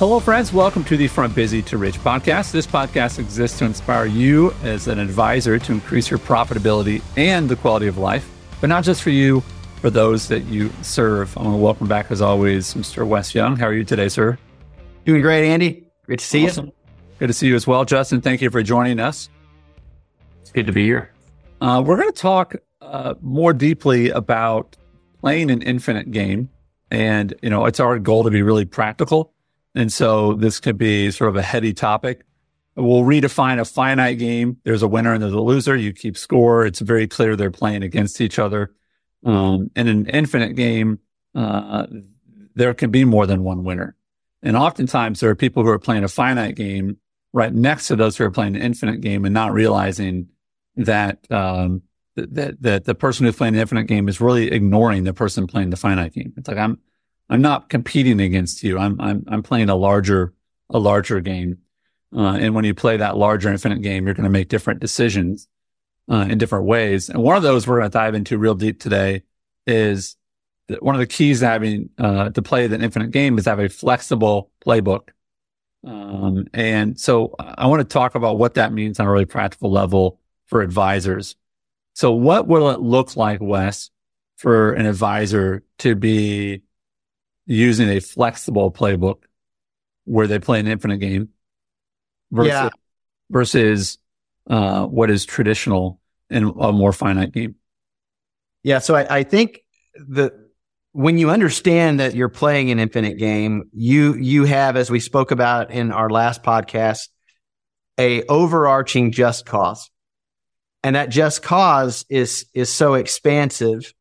Hello, 0.00 0.18
friends. 0.18 0.50
Welcome 0.50 0.82
to 0.84 0.96
the 0.96 1.08
From 1.08 1.30
Busy 1.34 1.60
to 1.60 1.76
Rich 1.76 1.98
podcast. 1.98 2.52
This 2.52 2.66
podcast 2.66 3.18
exists 3.18 3.58
to 3.58 3.66
inspire 3.66 4.06
you 4.06 4.50
as 4.62 4.88
an 4.88 4.98
advisor 4.98 5.58
to 5.58 5.72
increase 5.72 6.08
your 6.08 6.18
profitability 6.18 7.02
and 7.18 7.50
the 7.50 7.56
quality 7.56 7.86
of 7.86 7.98
life, 7.98 8.26
but 8.62 8.68
not 8.68 8.82
just 8.82 9.02
for 9.02 9.10
you, 9.10 9.42
for 9.82 9.90
those 9.90 10.26
that 10.28 10.46
you 10.46 10.70
serve. 10.80 11.36
I 11.36 11.42
want 11.42 11.52
to 11.52 11.58
welcome 11.58 11.86
back, 11.86 12.10
as 12.10 12.22
always, 12.22 12.72
Mr. 12.72 13.06
Wes 13.06 13.34
Young. 13.34 13.56
How 13.56 13.66
are 13.66 13.74
you 13.74 13.84
today, 13.84 14.08
sir? 14.08 14.38
Doing 15.04 15.20
great, 15.20 15.46
Andy. 15.46 15.84
Great 16.06 16.20
to 16.20 16.24
see 16.24 16.46
awesome. 16.46 16.68
you. 16.68 16.72
Good 17.18 17.26
to 17.26 17.34
see 17.34 17.48
you 17.48 17.54
as 17.54 17.66
well, 17.66 17.84
Justin. 17.84 18.22
Thank 18.22 18.40
you 18.40 18.48
for 18.48 18.62
joining 18.62 19.00
us. 19.00 19.28
It's 20.40 20.50
good 20.50 20.66
to 20.66 20.72
be 20.72 20.86
here. 20.86 21.12
Uh, 21.60 21.82
we're 21.86 21.96
going 21.96 22.10
to 22.10 22.18
talk 22.18 22.54
uh, 22.80 23.16
more 23.20 23.52
deeply 23.52 24.08
about 24.08 24.78
playing 25.20 25.50
an 25.50 25.60
infinite 25.60 26.10
game. 26.10 26.48
And, 26.90 27.34
you 27.42 27.50
know, 27.50 27.66
it's 27.66 27.80
our 27.80 27.98
goal 27.98 28.24
to 28.24 28.30
be 28.30 28.40
really 28.40 28.64
practical 28.64 29.34
and 29.74 29.92
so 29.92 30.34
this 30.34 30.60
could 30.60 30.78
be 30.78 31.10
sort 31.10 31.30
of 31.30 31.36
a 31.36 31.42
heady 31.42 31.72
topic. 31.72 32.22
We'll 32.76 33.02
redefine 33.02 33.60
a 33.60 33.64
finite 33.64 34.18
game. 34.18 34.58
There's 34.64 34.82
a 34.82 34.88
winner 34.88 35.12
and 35.12 35.22
there's 35.22 35.32
a 35.32 35.40
loser. 35.40 35.76
You 35.76 35.92
keep 35.92 36.16
score. 36.16 36.64
It's 36.64 36.80
very 36.80 37.06
clear 37.06 37.36
they're 37.36 37.50
playing 37.50 37.82
against 37.82 38.20
each 38.20 38.38
other. 38.38 38.72
Um, 39.24 39.70
in 39.76 39.86
an 39.88 40.06
infinite 40.06 40.54
game, 40.54 41.00
uh, 41.34 41.86
there 42.54 42.72
can 42.74 42.90
be 42.90 43.04
more 43.04 43.26
than 43.26 43.44
one 43.44 43.64
winner. 43.64 43.96
And 44.42 44.56
oftentimes 44.56 45.20
there 45.20 45.30
are 45.30 45.36
people 45.36 45.62
who 45.62 45.68
are 45.68 45.78
playing 45.78 46.04
a 46.04 46.08
finite 46.08 46.56
game 46.56 46.96
right 47.32 47.52
next 47.52 47.88
to 47.88 47.96
those 47.96 48.16
who 48.16 48.24
are 48.24 48.30
playing 48.30 48.56
an 48.56 48.62
infinite 48.62 49.00
game 49.00 49.24
and 49.24 49.34
not 49.34 49.52
realizing 49.52 50.28
that, 50.76 51.30
um, 51.30 51.82
that, 52.16 52.60
that 52.62 52.84
the 52.84 52.94
person 52.94 53.26
who's 53.26 53.36
playing 53.36 53.54
the 53.54 53.60
infinite 53.60 53.84
game 53.84 54.08
is 54.08 54.20
really 54.20 54.50
ignoring 54.50 55.04
the 55.04 55.12
person 55.12 55.46
playing 55.46 55.70
the 55.70 55.76
finite 55.76 56.14
game. 56.14 56.32
It's 56.36 56.48
like, 56.48 56.56
I'm, 56.56 56.78
I'm 57.30 57.40
not 57.40 57.68
competing 57.68 58.20
against 58.20 58.62
you. 58.62 58.76
I'm 58.78 59.00
I'm 59.00 59.24
I'm 59.28 59.42
playing 59.42 59.70
a 59.70 59.76
larger 59.76 60.34
a 60.68 60.78
larger 60.78 61.20
game. 61.20 61.58
Uh, 62.14 62.36
and 62.40 62.54
when 62.56 62.64
you 62.64 62.74
play 62.74 62.96
that 62.96 63.16
larger 63.16 63.48
infinite 63.48 63.82
game, 63.82 64.04
you're 64.04 64.14
going 64.14 64.24
to 64.24 64.30
make 64.30 64.48
different 64.48 64.80
decisions 64.80 65.46
uh, 66.10 66.26
in 66.28 66.38
different 66.38 66.64
ways. 66.64 67.08
And 67.08 67.22
one 67.22 67.36
of 67.36 67.44
those 67.44 67.66
we're 67.68 67.78
going 67.78 67.90
to 67.90 67.96
dive 67.96 68.16
into 68.16 68.36
real 68.36 68.56
deep 68.56 68.80
today 68.80 69.22
is 69.64 70.16
that 70.66 70.82
one 70.82 70.96
of 70.96 70.98
the 70.98 71.06
keys 71.06 71.38
to 71.38 71.46
having 71.46 71.90
uh, 71.98 72.30
to 72.30 72.42
play 72.42 72.66
the 72.66 72.80
infinite 72.80 73.12
game 73.12 73.38
is 73.38 73.44
have 73.44 73.60
a 73.60 73.68
flexible 73.68 74.50
playbook. 74.66 75.10
Um, 75.86 76.46
and 76.52 76.98
so 76.98 77.34
I 77.38 77.68
want 77.68 77.80
to 77.80 77.92
talk 77.92 78.16
about 78.16 78.38
what 78.38 78.54
that 78.54 78.72
means 78.72 78.98
on 78.98 79.06
a 79.06 79.10
really 79.10 79.24
practical 79.24 79.70
level 79.70 80.18
for 80.46 80.62
advisors. 80.62 81.36
So 81.94 82.10
what 82.12 82.48
will 82.48 82.70
it 82.70 82.80
look 82.80 83.16
like, 83.16 83.40
Wes, 83.40 83.90
for 84.36 84.72
an 84.72 84.86
advisor 84.86 85.62
to 85.78 85.94
be 85.94 86.62
using 87.50 87.88
a 87.88 87.98
flexible 87.98 88.70
playbook 88.70 89.24
where 90.04 90.28
they 90.28 90.38
play 90.38 90.60
an 90.60 90.68
infinite 90.68 90.98
game 90.98 91.30
versus, 92.30 92.48
yeah. 92.48 92.68
versus 93.28 93.98
uh, 94.48 94.86
what 94.86 95.10
is 95.10 95.24
traditional 95.24 96.00
in 96.30 96.44
a 96.44 96.72
more 96.72 96.92
finite 96.92 97.32
game. 97.32 97.56
Yeah. 98.62 98.78
So 98.78 98.94
I, 98.94 99.16
I 99.18 99.22
think 99.24 99.64
that 100.10 100.32
when 100.92 101.18
you 101.18 101.30
understand 101.30 101.98
that 101.98 102.14
you're 102.14 102.28
playing 102.28 102.70
an 102.70 102.78
infinite 102.78 103.18
game, 103.18 103.68
you, 103.72 104.14
you 104.14 104.44
have, 104.44 104.76
as 104.76 104.88
we 104.88 105.00
spoke 105.00 105.32
about 105.32 105.72
in 105.72 105.90
our 105.90 106.08
last 106.08 106.44
podcast, 106.44 107.08
a 107.98 108.22
overarching 108.26 109.10
just 109.10 109.44
cause. 109.44 109.90
And 110.84 110.94
that 110.94 111.08
just 111.08 111.42
cause 111.42 112.04
is, 112.08 112.46
is 112.54 112.70
so 112.70 112.94
expansive 112.94 113.92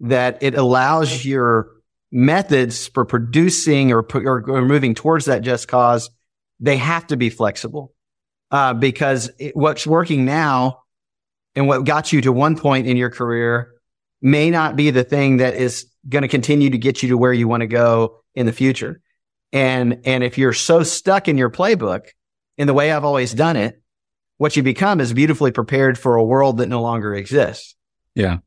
that 0.00 0.42
it 0.42 0.56
allows 0.56 1.24
your 1.24 1.77
methods 2.10 2.88
for 2.88 3.04
producing 3.04 3.92
or, 3.92 4.06
or, 4.14 4.44
or 4.48 4.62
moving 4.62 4.94
towards 4.94 5.26
that 5.26 5.42
just 5.42 5.68
cause, 5.68 6.10
they 6.60 6.76
have 6.76 7.06
to 7.08 7.16
be 7.16 7.30
flexible. 7.30 7.92
Uh, 8.50 8.72
because 8.72 9.30
it, 9.38 9.54
what's 9.54 9.86
working 9.86 10.24
now 10.24 10.82
and 11.54 11.68
what 11.68 11.84
got 11.84 12.12
you 12.12 12.22
to 12.22 12.32
one 12.32 12.56
point 12.56 12.86
in 12.86 12.96
your 12.96 13.10
career 13.10 13.74
may 14.22 14.50
not 14.50 14.74
be 14.74 14.90
the 14.90 15.04
thing 15.04 15.36
that 15.36 15.54
is 15.54 15.86
going 16.08 16.22
to 16.22 16.28
continue 16.28 16.70
to 16.70 16.78
get 16.78 17.02
you 17.02 17.10
to 17.10 17.18
where 17.18 17.32
you 17.32 17.46
want 17.46 17.60
to 17.60 17.66
go 17.66 18.22
in 18.34 18.46
the 18.46 18.52
future. 18.52 19.02
And, 19.52 20.00
and 20.04 20.24
if 20.24 20.38
you're 20.38 20.54
so 20.54 20.82
stuck 20.82 21.28
in 21.28 21.36
your 21.36 21.50
playbook 21.50 22.06
in 22.56 22.66
the 22.66 22.74
way 22.74 22.90
I've 22.90 23.04
always 23.04 23.34
done 23.34 23.56
it, 23.56 23.82
what 24.38 24.56
you 24.56 24.62
become 24.62 25.00
is 25.00 25.12
beautifully 25.12 25.50
prepared 25.50 25.98
for 25.98 26.16
a 26.16 26.24
world 26.24 26.58
that 26.58 26.68
no 26.68 26.80
longer 26.80 27.14
exists. 27.14 27.74
Yeah. 28.14 28.38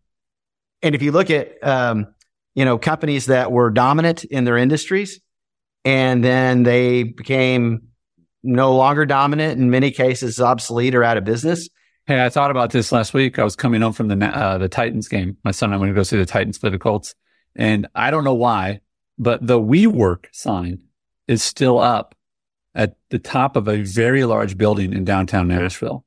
And 0.82 0.96
if 0.96 1.02
you 1.02 1.12
look 1.12 1.30
at, 1.30 1.64
um, 1.64 2.08
you 2.56 2.66
know, 2.66 2.78
companies 2.78 3.28
that 3.28 3.52
were 3.52 3.70
dominant 3.70 4.24
in 4.24 4.44
their 4.44 4.58
industries 4.58 5.20
and 5.84 6.24
then 6.24 6.64
they 6.64 7.04
became 7.04 7.88
no 8.44 8.76
longer 8.76 9.06
dominant 9.06 9.60
in 9.60 9.70
many 9.70 9.92
cases 9.92 10.40
obsolete 10.40 10.96
or 10.96 11.04
out 11.04 11.18
of 11.18 11.24
business. 11.24 11.70
Hey, 12.08 12.24
I 12.24 12.30
thought 12.30 12.52
about 12.52 12.72
this 12.72 12.92
last 12.92 13.14
week. 13.14 13.38
I 13.40 13.44
was 13.44 13.56
coming 13.56 13.82
home 13.82 13.94
from 13.94 14.08
the 14.08 14.26
uh, 14.26 14.58
the 14.58 14.68
Titans 14.68 15.08
game. 15.08 15.38
My 15.44 15.52
son 15.52 15.70
and 15.70 15.76
I 15.76 15.78
went 15.78 15.92
to 15.92 15.96
go 15.96 16.04
see 16.04 16.18
the 16.18 16.26
Titans 16.26 16.58
play 16.58 16.70
the 16.70 16.80
Colts, 16.80 17.16
and 17.56 17.88
I 17.94 18.12
don't 18.12 18.24
know 18.24 18.34
why, 18.34 18.82
but 19.18 19.46
the 19.46 19.60
WeWork 19.60 20.26
sign 20.32 20.80
is 21.28 21.44
still 21.44 21.80
up 21.80 22.16
at 22.74 22.96
the 23.10 23.20
top 23.20 23.56
of 23.56 23.68
a 23.68 23.84
very 23.84 24.26
large 24.26 24.58
building 24.58 24.94
in 24.94 25.06
downtown 25.06 25.48
Nashville, 25.48 26.04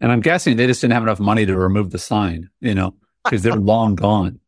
and 0.00 0.10
I'm 0.10 0.20
guessing 0.20 0.56
they 0.56 0.66
just 0.66 0.80
didn't 0.80 0.94
have 0.94 1.04
enough 1.04 1.20
money 1.20 1.46
to 1.46 1.56
remove 1.56 1.90
the 1.90 1.98
sign, 1.98 2.50
you 2.60 2.74
know, 2.74 2.94
because 3.24 3.42
they're 3.42 3.54
long 3.56 3.94
gone. 3.94 4.40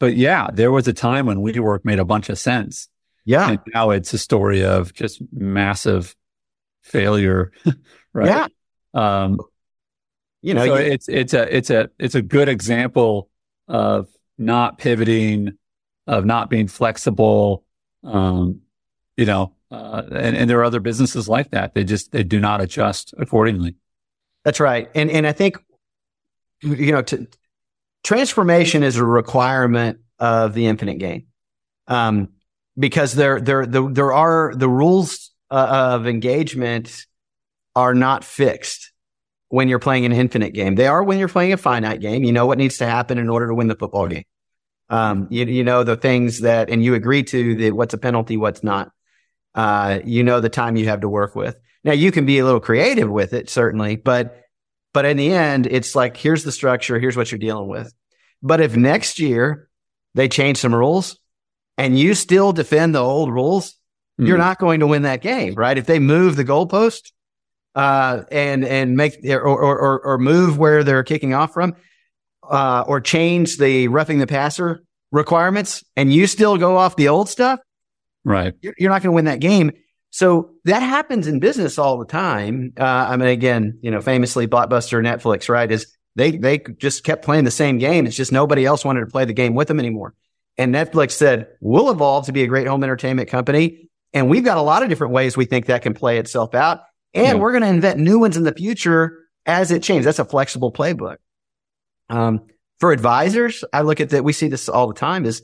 But 0.00 0.16
yeah, 0.16 0.48
there 0.52 0.72
was 0.72 0.88
a 0.88 0.92
time 0.92 1.26
when 1.26 1.38
WeWork 1.38 1.84
made 1.84 2.00
a 2.00 2.04
bunch 2.04 2.30
of 2.30 2.38
sense. 2.38 2.88
Yeah. 3.26 3.50
And 3.50 3.60
now 3.72 3.90
it's 3.90 4.12
a 4.12 4.18
story 4.18 4.64
of 4.64 4.92
just 4.94 5.22
massive 5.30 6.16
failure. 6.82 7.52
right. 8.12 8.26
Yeah. 8.26 8.46
Um, 8.94 9.38
you 10.42 10.54
know, 10.54 10.64
so 10.64 10.76
you, 10.76 10.92
it's, 10.92 11.08
it's 11.08 11.34
a, 11.34 11.54
it's 11.54 11.68
a, 11.68 11.90
it's 11.98 12.14
a 12.14 12.22
good 12.22 12.48
example 12.48 13.28
of 13.68 14.08
not 14.38 14.78
pivoting, 14.78 15.52
of 16.06 16.24
not 16.24 16.48
being 16.48 16.66
flexible. 16.66 17.62
Um, 18.02 18.62
you 19.18 19.26
know, 19.26 19.52
uh, 19.70 20.02
and, 20.10 20.34
and 20.34 20.48
there 20.48 20.58
are 20.60 20.64
other 20.64 20.80
businesses 20.80 21.28
like 21.28 21.50
that. 21.50 21.74
They 21.74 21.84
just, 21.84 22.10
they 22.10 22.24
do 22.24 22.40
not 22.40 22.62
adjust 22.62 23.12
accordingly. 23.18 23.76
That's 24.44 24.60
right. 24.60 24.88
And, 24.94 25.10
and 25.10 25.26
I 25.26 25.32
think, 25.32 25.58
you 26.62 26.92
know, 26.92 27.02
to, 27.02 27.28
transformation 28.02 28.82
is 28.82 28.96
a 28.96 29.04
requirement 29.04 30.00
of 30.18 30.54
the 30.54 30.66
infinite 30.66 30.98
game. 30.98 31.26
Um, 31.86 32.30
because 32.78 33.14
there, 33.14 33.40
there, 33.40 33.66
the, 33.66 33.88
there 33.88 34.12
are 34.12 34.54
the 34.54 34.68
rules 34.68 35.30
uh, 35.50 35.94
of 35.94 36.06
engagement 36.06 37.06
are 37.74 37.94
not 37.94 38.24
fixed 38.24 38.92
when 39.48 39.68
you're 39.68 39.80
playing 39.80 40.04
an 40.06 40.12
infinite 40.12 40.54
game. 40.54 40.76
They 40.76 40.86
are 40.86 41.02
when 41.02 41.18
you're 41.18 41.28
playing 41.28 41.52
a 41.52 41.56
finite 41.56 42.00
game. 42.00 42.24
You 42.24 42.32
know 42.32 42.46
what 42.46 42.58
needs 42.58 42.78
to 42.78 42.86
happen 42.86 43.18
in 43.18 43.28
order 43.28 43.48
to 43.48 43.54
win 43.54 43.66
the 43.66 43.74
football 43.74 44.06
game. 44.06 44.24
Um, 44.88 45.28
you, 45.30 45.44
you 45.44 45.64
know 45.64 45.84
the 45.84 45.96
things 45.96 46.40
that, 46.40 46.70
and 46.70 46.82
you 46.84 46.94
agree 46.94 47.22
to 47.24 47.54
the, 47.54 47.70
what's 47.72 47.94
a 47.94 47.98
penalty, 47.98 48.36
what's 48.36 48.62
not. 48.62 48.90
Uh, 49.54 49.98
you 50.04 50.22
know 50.22 50.40
the 50.40 50.48
time 50.48 50.76
you 50.76 50.86
have 50.86 51.00
to 51.00 51.08
work 51.08 51.34
with. 51.34 51.58
Now 51.82 51.92
you 51.92 52.12
can 52.12 52.26
be 52.26 52.38
a 52.38 52.44
little 52.44 52.60
creative 52.60 53.10
with 53.10 53.32
it, 53.32 53.50
certainly, 53.50 53.96
but 53.96 54.44
but 54.92 55.04
in 55.04 55.16
the 55.16 55.32
end, 55.32 55.66
it's 55.66 55.94
like, 55.94 56.16
here's 56.16 56.44
the 56.44 56.52
structure. 56.52 56.98
Here's 56.98 57.16
what 57.16 57.30
you're 57.30 57.38
dealing 57.38 57.68
with. 57.68 57.92
But 58.42 58.60
if 58.60 58.76
next 58.76 59.18
year 59.18 59.68
they 60.14 60.28
change 60.28 60.58
some 60.58 60.74
rules 60.74 61.18
and 61.78 61.98
you 61.98 62.14
still 62.14 62.52
defend 62.52 62.94
the 62.94 63.00
old 63.00 63.32
rules, 63.32 63.76
mm. 64.20 64.26
you're 64.26 64.38
not 64.38 64.58
going 64.58 64.80
to 64.80 64.86
win 64.86 65.02
that 65.02 65.20
game, 65.20 65.54
right? 65.54 65.76
If 65.76 65.86
they 65.86 65.98
move 65.98 66.36
the 66.36 66.44
goalpost, 66.44 67.12
uh, 67.74 68.24
and, 68.32 68.64
and 68.64 68.96
make, 68.96 69.24
or, 69.24 69.40
or, 69.40 70.00
or 70.00 70.18
move 70.18 70.58
where 70.58 70.82
they're 70.82 71.04
kicking 71.04 71.34
off 71.34 71.52
from, 71.54 71.76
uh, 72.42 72.84
or 72.86 73.00
change 73.00 73.58
the 73.58 73.86
roughing 73.88 74.18
the 74.18 74.26
passer 74.26 74.82
requirements 75.12 75.84
and 75.96 76.12
you 76.12 76.26
still 76.26 76.56
go 76.56 76.76
off 76.76 76.96
the 76.96 77.08
old 77.08 77.28
stuff, 77.28 77.60
right? 78.24 78.54
You're, 78.60 78.74
you're 78.76 78.90
not 78.90 79.02
going 79.02 79.12
to 79.12 79.14
win 79.14 79.26
that 79.26 79.40
game. 79.40 79.72
So 80.10 80.50
that 80.64 80.80
happens 80.80 81.26
in 81.26 81.38
business 81.38 81.78
all 81.78 81.98
the 81.98 82.04
time. 82.04 82.72
Uh, 82.78 82.84
I 82.84 83.16
mean, 83.16 83.28
again, 83.28 83.78
you 83.80 83.90
know, 83.90 84.00
famously 84.00 84.46
Blockbuster, 84.48 85.00
Netflix, 85.00 85.48
right? 85.48 85.70
Is 85.70 85.96
they 86.16 86.32
they 86.32 86.58
just 86.78 87.04
kept 87.04 87.24
playing 87.24 87.44
the 87.44 87.50
same 87.50 87.78
game. 87.78 88.06
It's 88.06 88.16
just 88.16 88.32
nobody 88.32 88.64
else 88.66 88.84
wanted 88.84 89.00
to 89.00 89.06
play 89.06 89.24
the 89.24 89.32
game 89.32 89.54
with 89.54 89.68
them 89.68 89.78
anymore. 89.78 90.14
And 90.58 90.74
Netflix 90.74 91.12
said, 91.12 91.48
"We'll 91.60 91.90
evolve 91.90 92.26
to 92.26 92.32
be 92.32 92.42
a 92.42 92.48
great 92.48 92.66
home 92.66 92.82
entertainment 92.82 93.28
company, 93.28 93.88
and 94.12 94.28
we've 94.28 94.44
got 94.44 94.58
a 94.58 94.62
lot 94.62 94.82
of 94.82 94.88
different 94.88 95.12
ways 95.12 95.36
we 95.36 95.44
think 95.44 95.66
that 95.66 95.82
can 95.82 95.94
play 95.94 96.18
itself 96.18 96.54
out, 96.54 96.80
and 97.14 97.26
yeah. 97.26 97.34
we're 97.34 97.52
going 97.52 97.62
to 97.62 97.68
invent 97.68 98.00
new 98.00 98.18
ones 98.18 98.36
in 98.36 98.42
the 98.42 98.52
future 98.52 99.16
as 99.46 99.70
it 99.70 99.82
changes." 99.84 100.06
That's 100.06 100.18
a 100.18 100.24
flexible 100.24 100.72
playbook. 100.72 101.16
Um, 102.08 102.42
for 102.80 102.92
advisors, 102.92 103.62
I 103.72 103.82
look 103.82 104.00
at 104.00 104.10
that. 104.10 104.24
We 104.24 104.32
see 104.32 104.48
this 104.48 104.68
all 104.68 104.88
the 104.88 104.94
time. 104.94 105.24
Is 105.24 105.42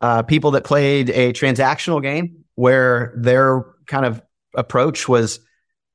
uh, 0.00 0.22
people 0.22 0.50
that 0.52 0.64
played 0.64 1.10
a 1.10 1.32
transactional 1.32 2.02
game 2.02 2.44
where 2.56 3.14
their 3.16 3.64
kind 3.90 4.06
of 4.06 4.22
approach 4.54 5.08
was, 5.08 5.40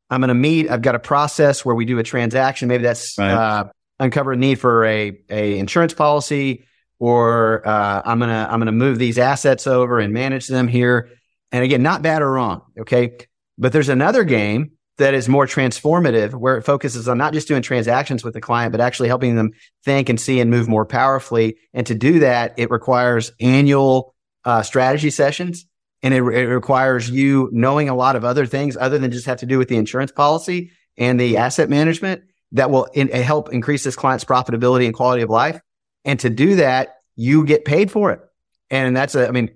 I'm 0.10 0.22
going 0.22 0.28
to 0.28 0.36
meet, 0.36 0.70
I've 0.70 0.84
got 0.84 0.94
a 0.94 1.00
process 1.00 1.66
where 1.66 1.74
we 1.74 1.86
do 1.86 1.98
a 1.98 2.04
transaction. 2.04 2.68
Maybe 2.68 2.84
that's 2.84 3.18
right. 3.18 3.32
uh, 3.32 3.70
uncover 4.00 4.34
a 4.34 4.38
need 4.38 4.60
for 4.60 4.86
a, 4.86 5.18
a 5.30 5.58
insurance 5.58 5.94
policy 5.94 6.66
or 7.00 7.68
uh, 7.68 8.02
I'm 8.06 8.20
going 8.20 8.30
to, 8.30 8.36
I'm 8.52 8.60
going 8.60 8.68
to 8.68 8.72
move 8.72 9.00
these 9.00 9.18
assets 9.18 9.66
over 9.66 10.00
and 10.00 10.14
manage 10.14 10.48
them 10.48 10.68
here. 10.68 11.10
And 11.52 11.64
again, 11.64 11.82
not 11.82 12.02
bad 12.02 12.22
or 12.22 12.32
wrong. 12.32 12.62
Okay. 12.80 13.18
But 13.58 13.72
there's 13.72 13.90
another 13.90 14.24
game 14.24 14.72
that 14.98 15.14
is 15.14 15.28
more 15.28 15.46
transformative 15.46 16.34
where 16.34 16.58
it 16.58 16.64
focuses 16.64 17.08
on 17.08 17.18
not 17.18 17.34
just 17.34 17.48
doing 17.48 17.62
transactions 17.62 18.24
with 18.24 18.34
the 18.34 18.42
client, 18.42 18.72
but 18.72 18.80
actually 18.82 19.08
helping 19.10 19.36
them 19.36 19.52
think 19.84 20.10
and 20.10 20.20
see 20.20 20.40
and 20.40 20.50
move 20.50 20.68
more 20.68 20.86
powerfully. 20.86 21.58
And 21.74 21.88
to 21.88 21.96
do 21.96 22.20
that, 22.20 22.54
it 22.58 22.70
requires 22.72 23.32
annual 23.42 24.16
uh, 24.46 24.62
strategy 24.62 25.10
sessions 25.10 25.66
and 26.04 26.14
it, 26.14 26.18
it, 26.18 26.48
requires 26.48 27.10
you 27.10 27.50
knowing 27.52 27.90
a 27.90 27.96
lot 27.96 28.16
of 28.16 28.24
other 28.24 28.46
things 28.46 28.78
other 28.78 28.98
than 28.98 29.12
just 29.12 29.26
have 29.26 29.40
to 29.40 29.46
do 29.46 29.58
with 29.58 29.70
the 29.70 29.78
insurance 29.78 30.12
policy 30.12 30.72
and 30.98 31.20
the 31.20 31.38
asset 31.38 31.70
management 31.70 32.24
that 32.52 32.70
will 32.70 32.86
in, 32.94 33.08
help 33.10 33.52
increase 33.52 33.84
this 33.84 33.96
client's 33.96 34.26
profitability 34.26 34.86
and 34.86 34.94
quality 34.94 35.22
of 35.22 35.30
life. 35.30 35.60
And 36.04 36.20
to 36.20 36.30
do 36.30 36.56
that, 36.58 36.98
you 37.16 37.46
get 37.46 37.66
paid 37.66 37.92
for 37.92 38.12
it. 38.12 38.22
And 38.70 38.96
that's 38.96 39.16
a, 39.16 39.28
I 39.28 39.32
mean, 39.32 39.50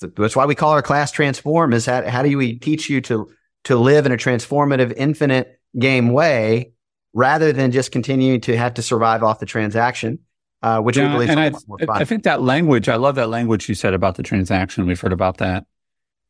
that's 0.00 0.36
why 0.36 0.44
we 0.44 0.54
call 0.54 0.72
our 0.72 0.82
class 0.82 1.10
transform 1.10 1.72
is 1.72 1.86
how, 1.86 2.06
how 2.08 2.22
do 2.22 2.36
we 2.36 2.58
teach 2.58 2.90
you 2.90 3.00
to 3.02 3.30
to 3.64 3.76
live 3.76 4.06
in 4.06 4.12
a 4.12 4.16
transformative, 4.16 4.92
infinite 4.96 5.58
game 5.76 6.10
way 6.10 6.72
rather 7.12 7.52
than 7.52 7.72
just 7.72 7.90
continuing 7.90 8.40
to 8.42 8.56
have 8.56 8.74
to 8.74 8.82
survive 8.82 9.24
off 9.24 9.40
the 9.40 9.46
transaction. 9.46 10.20
Uh, 10.62 10.80
which 10.80 10.96
yeah, 10.96 11.08
we 11.08 11.12
believe 11.12 11.30
and 11.30 11.40
I, 11.40 11.52
I, 11.90 12.04
think 12.04 12.22
that 12.24 12.42
language, 12.42 12.88
I 12.88 12.96
love 12.96 13.16
that 13.16 13.28
language 13.28 13.68
you 13.68 13.74
said 13.74 13.92
about 13.92 14.14
the 14.16 14.22
transaction. 14.22 14.86
We've 14.86 15.00
heard 15.00 15.12
about 15.12 15.36
that. 15.38 15.66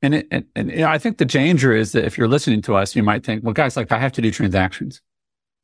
And, 0.06 0.14
it, 0.14 0.28
and, 0.30 0.44
and 0.54 0.70
you 0.70 0.78
know, 0.78 0.88
I 0.88 0.98
think 0.98 1.18
the 1.18 1.24
danger 1.24 1.72
is 1.72 1.92
that 1.92 2.04
if 2.04 2.16
you're 2.16 2.28
listening 2.28 2.62
to 2.62 2.76
us, 2.76 2.94
you 2.94 3.02
might 3.02 3.24
think, 3.24 3.44
well, 3.44 3.52
guys, 3.52 3.76
like 3.76 3.90
I 3.92 3.98
have 3.98 4.12
to 4.12 4.22
do 4.22 4.30
transactions. 4.30 5.02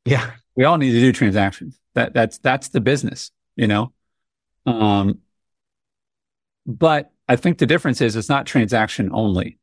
Yeah. 0.05 0.31
We 0.55 0.65
all 0.65 0.77
need 0.77 0.91
to 0.91 0.99
do 0.99 1.11
transactions. 1.11 1.79
That, 1.93 2.13
that's, 2.13 2.37
that's 2.39 2.69
the 2.69 2.81
business, 2.81 3.31
you 3.55 3.67
know? 3.67 3.93
Um, 4.65 5.19
but 6.65 7.11
I 7.27 7.37
think 7.37 7.57
the 7.57 7.65
difference 7.65 8.01
is 8.01 8.15
it's 8.15 8.29
not 8.29 8.45
transaction 8.45 9.09
only 9.13 9.59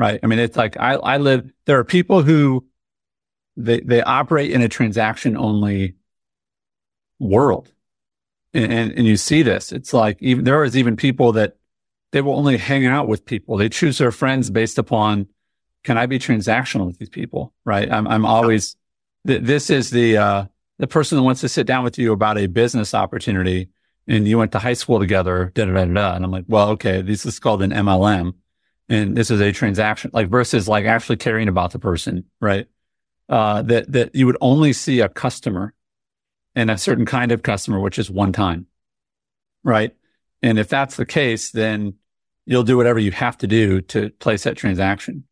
right? 0.00 0.18
I 0.22 0.26
mean, 0.26 0.38
it's 0.38 0.56
like 0.56 0.78
I, 0.78 0.94
I 0.94 1.18
live, 1.18 1.52
there 1.66 1.78
are 1.78 1.84
people 1.84 2.22
who 2.22 2.64
they, 3.58 3.80
they 3.80 4.02
operate 4.02 4.50
in 4.50 4.62
a 4.62 4.68
transaction 4.68 5.36
only 5.36 5.96
world. 7.18 7.70
And, 8.54 8.72
and, 8.72 8.92
and 8.92 9.06
you 9.06 9.18
see 9.18 9.42
this. 9.42 9.72
It's 9.72 9.92
like 9.92 10.16
even 10.20 10.44
there 10.44 10.64
is 10.64 10.74
even 10.74 10.96
people 10.96 11.32
that 11.32 11.58
they 12.12 12.20
will 12.20 12.34
only 12.34 12.56
hang 12.56 12.86
out 12.86 13.08
with 13.08 13.24
people. 13.24 13.56
They 13.56 13.68
choose 13.68 13.98
their 13.98 14.12
friends 14.12 14.50
based 14.50 14.78
upon, 14.78 15.28
can 15.84 15.96
I 15.96 16.06
be 16.06 16.18
transactional 16.18 16.86
with 16.86 16.98
these 16.98 17.08
people? 17.08 17.54
Right. 17.64 17.90
I'm, 17.90 18.06
I'm 18.06 18.26
always, 18.26 18.76
th- 19.26 19.42
this 19.42 19.70
is 19.70 19.90
the, 19.90 20.16
uh, 20.16 20.44
the 20.78 20.86
person 20.86 21.16
that 21.16 21.22
wants 21.22 21.40
to 21.42 21.48
sit 21.48 21.66
down 21.66 21.84
with 21.84 21.98
you 21.98 22.12
about 22.12 22.38
a 22.38 22.46
business 22.46 22.94
opportunity 22.94 23.68
and 24.08 24.26
you 24.26 24.38
went 24.38 24.52
to 24.52 24.58
high 24.58 24.72
school 24.72 24.98
together, 24.98 25.52
da 25.54 25.66
da 25.66 25.72
da 25.72 25.84
da. 25.84 26.14
And 26.14 26.24
I'm 26.24 26.30
like, 26.30 26.46
well, 26.48 26.70
okay, 26.70 27.02
this 27.02 27.24
is 27.24 27.38
called 27.38 27.62
an 27.62 27.70
MLM 27.70 28.34
and 28.88 29.16
this 29.16 29.30
is 29.30 29.40
a 29.40 29.52
transaction, 29.52 30.10
like 30.12 30.28
versus 30.28 30.66
like 30.66 30.86
actually 30.86 31.16
caring 31.16 31.48
about 31.48 31.70
the 31.70 31.78
person, 31.78 32.24
right? 32.40 32.66
Uh, 33.28 33.62
that, 33.62 33.92
that 33.92 34.14
you 34.14 34.26
would 34.26 34.38
only 34.40 34.72
see 34.72 35.00
a 35.00 35.08
customer 35.08 35.72
and 36.56 36.70
a 36.70 36.76
certain 36.76 37.06
kind 37.06 37.30
of 37.30 37.44
customer, 37.44 37.78
which 37.78 37.98
is 37.98 38.10
one 38.10 38.32
time, 38.32 38.66
right? 39.62 39.94
And 40.42 40.58
if 40.58 40.68
that's 40.68 40.96
the 40.96 41.06
case, 41.06 41.50
then 41.52 41.94
you'll 42.46 42.62
do 42.64 42.76
whatever 42.76 42.98
you 42.98 43.12
have 43.12 43.38
to 43.38 43.46
do 43.46 43.80
to 43.82 44.10
place 44.10 44.44
that 44.44 44.56
transaction 44.56 45.24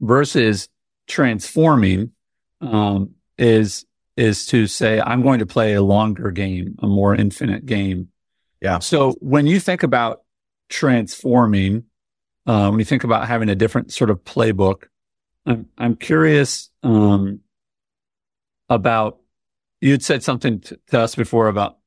versus 0.00 0.68
transforming, 1.06 2.12
um, 2.60 3.10
is, 3.38 3.86
is 4.16 4.46
to 4.46 4.66
say, 4.66 5.00
I'm 5.00 5.22
going 5.22 5.38
to 5.38 5.46
play 5.46 5.74
a 5.74 5.82
longer 5.82 6.30
game, 6.30 6.76
a 6.80 6.86
more 6.86 7.14
infinite 7.14 7.66
game. 7.66 8.08
Yeah. 8.60 8.78
So 8.78 9.12
when 9.20 9.46
you 9.46 9.60
think 9.60 9.82
about 9.82 10.22
transforming, 10.68 11.84
uh, 12.46 12.68
when 12.68 12.78
you 12.78 12.84
think 12.84 13.04
about 13.04 13.26
having 13.28 13.48
a 13.48 13.54
different 13.54 13.92
sort 13.92 14.10
of 14.10 14.24
playbook, 14.24 14.84
I'm 15.44 15.66
I'm 15.78 15.96
curious 15.96 16.70
um, 16.82 17.40
about. 18.68 19.18
You'd 19.80 20.02
said 20.02 20.22
something 20.22 20.60
to, 20.60 20.80
to 20.88 21.00
us 21.00 21.14
before 21.14 21.48
about 21.48 21.78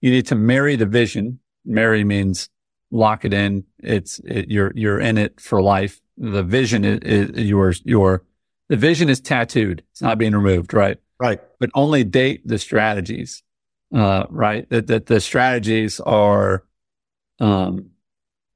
you 0.00 0.10
need 0.10 0.26
to 0.26 0.34
marry 0.34 0.76
the 0.76 0.86
vision. 0.86 1.40
Marry 1.64 2.04
means 2.04 2.50
lock 2.90 3.24
it 3.24 3.32
in. 3.32 3.64
It's 3.78 4.18
it, 4.20 4.50
you're 4.50 4.72
you're 4.74 5.00
in 5.00 5.18
it 5.18 5.40
for 5.40 5.62
life. 5.62 6.00
The 6.16 6.42
vision 6.42 6.84
is, 6.84 7.30
is 7.30 7.48
your 7.48 7.72
your 7.84 8.24
the 8.68 8.76
vision 8.76 9.08
is 9.08 9.20
tattooed. 9.20 9.82
It's 9.92 10.02
not 10.02 10.18
being 10.18 10.32
removed, 10.32 10.74
right? 10.74 10.98
Right. 11.18 11.40
But 11.58 11.70
only 11.74 12.04
date 12.04 12.46
the 12.46 12.58
strategies, 12.58 13.42
uh, 13.94 14.24
right? 14.30 14.68
That 14.70 14.86
that 14.88 15.06
the 15.06 15.20
strategies 15.20 16.00
are, 16.00 16.64
um, 17.40 17.90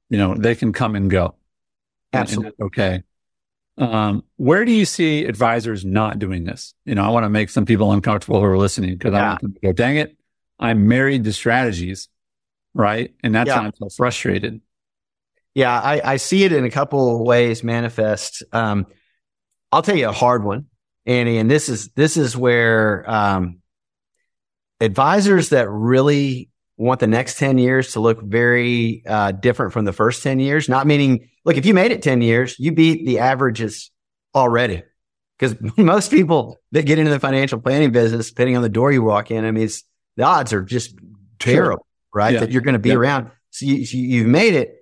you 0.09 0.17
know, 0.17 0.35
they 0.35 0.55
can 0.55 0.73
come 0.73 0.95
and 0.95 1.09
go. 1.09 1.35
Absolutely. 2.13 2.65
okay. 2.65 3.03
Um, 3.77 4.23
where 4.37 4.63
do 4.63 4.71
you 4.71 4.85
see 4.85 5.25
advisors 5.25 5.83
not 5.83 6.17
doing 6.17 6.45
this? 6.45 6.73
You 6.85 6.95
know, 6.95 7.03
I 7.03 7.09
want 7.09 7.25
to 7.25 7.29
make 7.29 7.49
some 7.49 7.65
people 7.65 7.91
uncomfortable 7.91 8.39
who 8.39 8.45
are 8.45 8.57
listening 8.57 8.93
because 8.93 9.13
yeah. 9.13 9.25
I 9.25 9.27
want 9.29 9.41
them 9.41 9.53
to 9.53 9.59
go, 9.59 9.73
dang 9.73 9.97
it, 9.97 10.17
I'm 10.59 10.87
married 10.87 11.25
to 11.25 11.33
strategies, 11.33 12.07
right? 12.75 13.15
And 13.23 13.33
that's 13.33 13.47
yeah. 13.47 13.59
why 13.59 13.65
I'm 13.65 13.73
so 13.75 13.89
frustrated. 13.89 14.61
Yeah, 15.55 15.79
I, 15.79 16.01
I 16.03 16.17
see 16.17 16.43
it 16.43 16.51
in 16.51 16.65
a 16.65 16.69
couple 16.69 17.15
of 17.15 17.21
ways 17.21 17.63
manifest. 17.63 18.43
Um, 18.51 18.85
I'll 19.71 19.81
tell 19.81 19.95
you 19.95 20.09
a 20.09 20.11
hard 20.11 20.43
one, 20.43 20.65
Andy, 21.05 21.37
and 21.37 21.49
this 21.49 21.69
is 21.69 21.89
this 21.89 22.17
is 22.17 22.35
where 22.37 23.09
um, 23.09 23.59
advisors 24.81 25.49
that 25.49 25.69
really 25.69 26.49
want 26.77 26.99
the 26.99 27.07
next 27.07 27.39
10 27.39 27.57
years 27.57 27.93
to 27.93 28.01
look 28.01 28.21
very 28.21 29.01
uh, 29.07 29.31
different 29.31 29.71
from 29.71 29.85
the 29.85 29.93
first 29.93 30.23
10 30.23 30.39
years. 30.39 30.67
Not 30.67 30.85
meaning, 30.85 31.29
look, 31.45 31.55
if 31.55 31.65
you 31.65 31.73
made 31.73 31.91
it 31.91 32.01
10 32.01 32.21
years, 32.21 32.59
you 32.59 32.73
beat 32.73 33.05
the 33.05 33.19
averages 33.19 33.91
already. 34.33 34.83
Because 35.39 35.55
most 35.77 36.11
people 36.11 36.59
that 36.73 36.85
get 36.85 36.99
into 36.99 37.11
the 37.11 37.19
financial 37.19 37.59
planning 37.61 37.91
business, 37.91 38.29
depending 38.29 38.57
on 38.57 38.61
the 38.61 38.69
door 38.69 38.91
you 38.91 39.03
walk 39.03 39.31
in, 39.31 39.45
I 39.45 39.51
mean, 39.51 39.69
the 40.17 40.23
odds 40.23 40.51
are 40.51 40.63
just 40.63 40.95
terrible. 41.39 41.85
Right? 42.15 42.33
Yeah. 42.33 42.39
That 42.39 42.51
you're 42.51 42.63
going 42.63 42.73
to 42.73 42.79
be 42.79 42.89
yeah. 42.89 42.95
around. 42.95 43.31
So 43.51 43.65
you, 43.65 43.75
you've 43.75 44.27
made 44.27 44.55
it, 44.55 44.75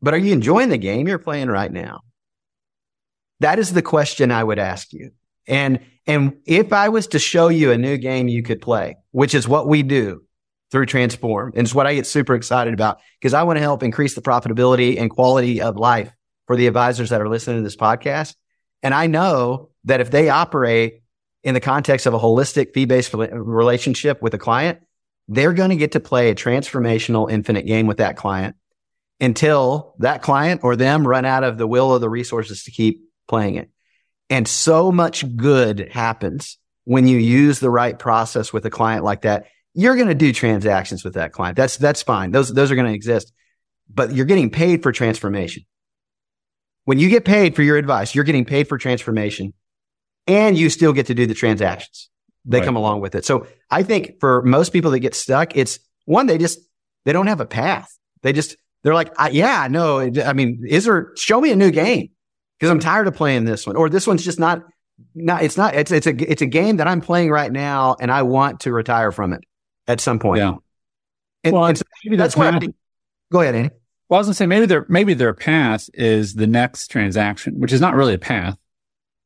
but 0.00 0.14
are 0.14 0.18
you 0.18 0.32
enjoying 0.32 0.68
the 0.68 0.78
game 0.78 1.06
you're 1.06 1.18
playing 1.18 1.48
right 1.48 1.70
now? 1.70 2.00
That 3.40 3.58
is 3.58 3.72
the 3.72 3.82
question 3.82 4.32
I 4.32 4.42
would 4.42 4.58
ask 4.58 4.92
you. 4.92 5.12
And, 5.46 5.80
and 6.06 6.38
if 6.44 6.72
I 6.72 6.88
was 6.88 7.08
to 7.08 7.18
show 7.18 7.48
you 7.48 7.70
a 7.72 7.78
new 7.78 7.96
game 7.96 8.28
you 8.28 8.42
could 8.42 8.60
play, 8.60 8.96
which 9.10 9.34
is 9.34 9.46
what 9.46 9.68
we 9.68 9.82
do, 9.82 10.22
through 10.72 10.86
Transform. 10.86 11.52
And 11.54 11.66
it's 11.66 11.74
what 11.74 11.86
I 11.86 11.94
get 11.94 12.06
super 12.06 12.34
excited 12.34 12.72
about 12.72 12.98
because 13.20 13.34
I 13.34 13.42
want 13.42 13.58
to 13.58 13.60
help 13.60 13.82
increase 13.82 14.14
the 14.14 14.22
profitability 14.22 14.98
and 14.98 15.10
quality 15.10 15.60
of 15.60 15.76
life 15.76 16.10
for 16.46 16.56
the 16.56 16.66
advisors 16.66 17.10
that 17.10 17.20
are 17.20 17.28
listening 17.28 17.58
to 17.58 17.62
this 17.62 17.76
podcast. 17.76 18.34
And 18.82 18.94
I 18.94 19.06
know 19.06 19.68
that 19.84 20.00
if 20.00 20.10
they 20.10 20.30
operate 20.30 21.02
in 21.44 21.52
the 21.52 21.60
context 21.60 22.06
of 22.06 22.14
a 22.14 22.18
holistic 22.18 22.72
fee 22.72 22.86
based 22.86 23.12
relationship 23.12 24.22
with 24.22 24.32
a 24.32 24.38
client, 24.38 24.80
they're 25.28 25.52
going 25.52 25.70
to 25.70 25.76
get 25.76 25.92
to 25.92 26.00
play 26.00 26.30
a 26.30 26.34
transformational 26.34 27.30
infinite 27.30 27.66
game 27.66 27.86
with 27.86 27.98
that 27.98 28.16
client 28.16 28.56
until 29.20 29.94
that 29.98 30.22
client 30.22 30.62
or 30.64 30.76
them 30.76 31.06
run 31.06 31.24
out 31.24 31.44
of 31.44 31.58
the 31.58 31.66
will 31.66 31.94
of 31.94 32.00
the 32.00 32.10
resources 32.10 32.64
to 32.64 32.70
keep 32.70 33.02
playing 33.28 33.54
it. 33.54 33.70
And 34.28 34.48
so 34.48 34.90
much 34.90 35.36
good 35.36 35.88
happens 35.90 36.58
when 36.84 37.06
you 37.06 37.18
use 37.18 37.60
the 37.60 37.70
right 37.70 37.98
process 37.98 38.52
with 38.52 38.66
a 38.66 38.70
client 38.70 39.04
like 39.04 39.22
that 39.22 39.46
you're 39.74 39.96
going 39.96 40.08
to 40.08 40.14
do 40.14 40.32
transactions 40.32 41.04
with 41.04 41.14
that 41.14 41.32
client. 41.32 41.56
That's, 41.56 41.76
that's 41.76 42.02
fine. 42.02 42.30
Those, 42.30 42.52
those 42.52 42.70
are 42.70 42.74
going 42.74 42.88
to 42.88 42.94
exist, 42.94 43.32
but 43.92 44.12
you're 44.14 44.26
getting 44.26 44.50
paid 44.50 44.82
for 44.82 44.92
transformation. 44.92 45.64
When 46.84 46.98
you 46.98 47.08
get 47.08 47.24
paid 47.24 47.54
for 47.54 47.62
your 47.62 47.76
advice, 47.76 48.14
you're 48.14 48.24
getting 48.24 48.44
paid 48.44 48.68
for 48.68 48.76
transformation 48.76 49.54
and 50.26 50.58
you 50.58 50.68
still 50.68 50.92
get 50.92 51.06
to 51.06 51.14
do 51.14 51.26
the 51.26 51.34
transactions. 51.34 52.10
They 52.44 52.58
right. 52.58 52.64
come 52.64 52.76
along 52.76 53.00
with 53.00 53.14
it. 53.14 53.24
So 53.24 53.46
I 53.70 53.82
think 53.82 54.18
for 54.20 54.42
most 54.42 54.72
people 54.72 54.90
that 54.90 55.00
get 55.00 55.14
stuck, 55.14 55.56
it's 55.56 55.78
one, 56.06 56.26
they 56.26 56.38
just, 56.38 56.58
they 57.04 57.12
don't 57.12 57.28
have 57.28 57.40
a 57.40 57.46
path. 57.46 57.96
They 58.22 58.32
just, 58.32 58.56
they're 58.82 58.94
like, 58.94 59.12
I, 59.18 59.30
yeah, 59.30 59.68
no, 59.70 60.00
I 60.00 60.32
mean, 60.32 60.64
is 60.68 60.84
there, 60.84 61.12
show 61.16 61.40
me 61.40 61.52
a 61.52 61.56
new 61.56 61.70
game 61.70 62.10
because 62.58 62.70
I'm 62.70 62.80
tired 62.80 63.06
of 63.06 63.14
playing 63.14 63.44
this 63.44 63.66
one 63.66 63.76
or 63.76 63.88
this 63.88 64.06
one's 64.06 64.24
just 64.24 64.40
not, 64.40 64.62
not, 65.14 65.42
it's 65.42 65.56
not, 65.56 65.74
it's, 65.74 65.92
it's 65.92 66.06
a, 66.06 66.30
it's 66.30 66.42
a 66.42 66.46
game 66.46 66.78
that 66.78 66.88
I'm 66.88 67.00
playing 67.00 67.30
right 67.30 67.50
now 67.52 67.96
and 68.00 68.10
I 68.10 68.22
want 68.22 68.60
to 68.60 68.72
retire 68.72 69.12
from 69.12 69.32
it 69.32 69.44
at 69.86 70.00
some 70.00 70.18
point. 70.18 70.38
Yeah. 70.38 70.54
And, 71.44 71.54
well, 71.54 71.66
and 71.66 71.76
so 71.76 71.84
maybe 72.04 72.16
that's 72.16 72.36
why. 72.36 72.58
Go 73.32 73.40
ahead, 73.40 73.54
Andy. 73.54 73.70
Well, 74.08 74.18
I 74.18 74.20
was 74.20 74.26
gonna 74.26 74.34
say 74.34 74.46
maybe 74.46 74.66
their 74.66 74.86
maybe 74.88 75.14
their 75.14 75.32
path 75.32 75.88
is 75.94 76.34
the 76.34 76.46
next 76.46 76.88
transaction, 76.88 77.58
which 77.58 77.72
is 77.72 77.80
not 77.80 77.94
really 77.94 78.14
a 78.14 78.18
path, 78.18 78.58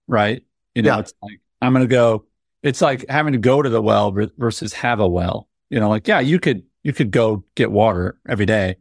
right? 0.07 0.43
You 0.75 0.83
know, 0.83 0.95
yeah. 0.95 1.01
it's 1.01 1.13
like 1.21 1.41
I'm 1.61 1.73
gonna 1.73 1.87
go. 1.87 2.25
It's 2.67 2.83
like 2.83 3.05
having 3.09 3.33
to 3.33 3.39
go 3.39 3.63
to 3.63 3.69
the 3.69 3.81
well 3.81 4.13
versus 4.37 4.73
have 4.75 4.99
a 4.99 5.09
well. 5.09 5.49
You 5.71 5.81
know, 5.81 5.89
like 5.89 6.09
yeah, 6.09 6.21
you 6.21 6.41
could 6.41 6.65
you 6.83 6.93
could 6.93 7.11
go 7.11 7.45
get 7.55 7.71
water 7.71 8.19
every 8.29 8.47
day, 8.47 8.77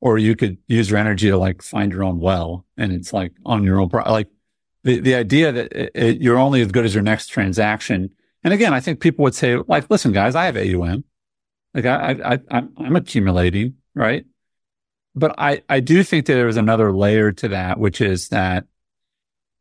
or 0.00 0.18
you 0.18 0.36
could 0.36 0.58
use 0.66 0.90
your 0.90 0.98
energy 0.98 1.28
to 1.30 1.38
like 1.38 1.62
find 1.62 1.90
your 1.90 2.04
own 2.04 2.20
well, 2.20 2.66
and 2.76 2.92
it's 2.92 3.12
like 3.12 3.32
on 3.46 3.64
your 3.64 3.80
own. 3.80 3.88
Pro- 3.88 4.10
like 4.10 4.28
the 4.84 5.00
the 5.00 5.14
idea 5.14 5.52
that 5.52 5.72
it, 5.72 5.90
it, 5.94 6.20
you're 6.20 6.38
only 6.38 6.60
as 6.60 6.70
good 6.70 6.84
as 6.84 6.94
your 6.94 7.02
next 7.02 7.28
transaction. 7.28 8.10
And 8.44 8.52
again, 8.54 8.72
I 8.72 8.80
think 8.80 9.00
people 9.00 9.22
would 9.24 9.34
say, 9.34 9.56
like, 9.68 9.90
listen, 9.90 10.12
guys, 10.12 10.34
I 10.34 10.46
have 10.46 10.56
AUM. 10.56 11.04
Like 11.74 11.84
I, 11.84 12.16
I, 12.24 12.38
I 12.50 12.62
I'm 12.78 12.96
accumulating, 12.96 13.74
right? 13.94 14.24
But 15.14 15.34
I, 15.38 15.62
I 15.68 15.80
do 15.80 16.02
think 16.02 16.26
that 16.26 16.34
there's 16.34 16.56
another 16.56 16.92
layer 16.92 17.32
to 17.32 17.48
that, 17.48 17.78
which 17.78 18.00
is 18.00 18.28
that 18.28 18.66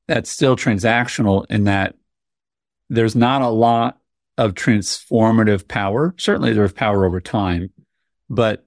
that's 0.07 0.29
still 0.29 0.55
transactional 0.55 1.45
in 1.49 1.65
that 1.65 1.95
there's 2.89 3.15
not 3.15 3.41
a 3.41 3.49
lot 3.49 3.99
of 4.37 4.53
transformative 4.53 5.67
power. 5.67 6.15
Certainly 6.17 6.53
there's 6.53 6.73
power 6.73 7.05
over 7.05 7.19
time, 7.21 7.71
but 8.29 8.65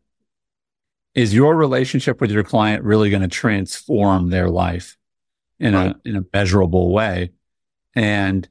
is 1.14 1.35
your 1.35 1.57
relationship 1.57 2.21
with 2.21 2.31
your 2.31 2.45
client 2.45 2.85
really 2.85 3.11
going 3.11 3.23
to 3.23 3.29
transform 3.29 4.31
their 4.31 4.49
life 4.49 4.97
in 5.59 5.75
right. 5.75 5.95
a, 6.05 6.09
in 6.09 6.17
a 6.17 6.25
measurable 6.33 6.93
way? 6.93 7.33
And, 7.95 8.49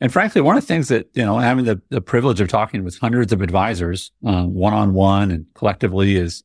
and 0.00 0.12
frankly, 0.12 0.40
one 0.40 0.56
of 0.56 0.62
the 0.62 0.66
things 0.66 0.88
that, 0.88 1.08
you 1.14 1.24
know, 1.24 1.38
having 1.38 1.64
the, 1.64 1.80
the 1.88 2.00
privilege 2.00 2.40
of 2.40 2.48
talking 2.48 2.84
with 2.84 2.98
hundreds 2.98 3.32
of 3.32 3.40
advisors, 3.40 4.12
one 4.20 4.72
on 4.72 4.94
one 4.94 5.30
and 5.30 5.46
collectively 5.54 6.16
is, 6.16 6.44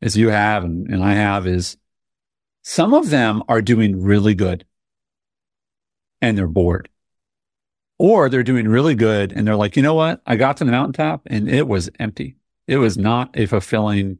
as 0.00 0.16
you 0.16 0.28
have 0.28 0.64
and, 0.64 0.88
and 0.88 1.02
I 1.02 1.14
have 1.14 1.46
is 1.46 1.76
some 2.62 2.94
of 2.94 3.10
them 3.10 3.42
are 3.48 3.62
doing 3.62 4.02
really 4.02 4.34
good 4.34 4.64
and 6.20 6.38
they're 6.38 6.46
bored. 6.46 6.88
Or 8.02 8.28
they're 8.28 8.42
doing 8.42 8.66
really 8.66 8.96
good 8.96 9.30
and 9.30 9.46
they're 9.46 9.54
like, 9.54 9.76
you 9.76 9.82
know 9.82 9.94
what? 9.94 10.22
I 10.26 10.34
got 10.34 10.56
to 10.56 10.64
the 10.64 10.72
mountaintop 10.72 11.22
and 11.26 11.48
it 11.48 11.68
was 11.68 11.88
empty. 12.00 12.34
It 12.66 12.78
was 12.78 12.98
not 12.98 13.30
a 13.38 13.46
fulfilling 13.46 14.18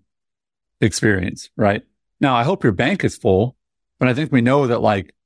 experience, 0.81 1.51
right? 1.57 1.83
Now, 2.21 2.37
I 2.37 2.45
hope 2.45 2.63
your 2.63 2.71
bank 2.73 3.03
is 3.03 3.17
full, 3.17 3.57
but 3.99 4.07
I 4.07 4.15
think 4.15 4.31
we 4.31 4.41
know 4.41 4.69
that 4.69 4.83
like, 4.83 5.17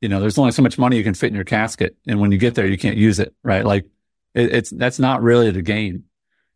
you 0.00 0.08
know, 0.08 0.20
there's 0.20 0.38
only 0.38 0.52
so 0.52 0.62
much 0.62 0.78
money 0.78 0.96
you 0.96 1.04
can 1.04 1.12
fit 1.12 1.26
in 1.26 1.34
your 1.34 1.44
casket. 1.44 1.98
And 2.06 2.18
when 2.18 2.32
you 2.32 2.38
get 2.38 2.54
there, 2.54 2.66
you 2.66 2.78
can't 2.78 2.96
use 2.96 3.20
it, 3.20 3.34
right? 3.42 3.62
Like 3.62 3.84
it, 4.32 4.54
it's, 4.54 4.70
that's 4.70 4.98
not 4.98 5.22
really 5.22 5.50
the 5.50 5.60
game. 5.60 6.04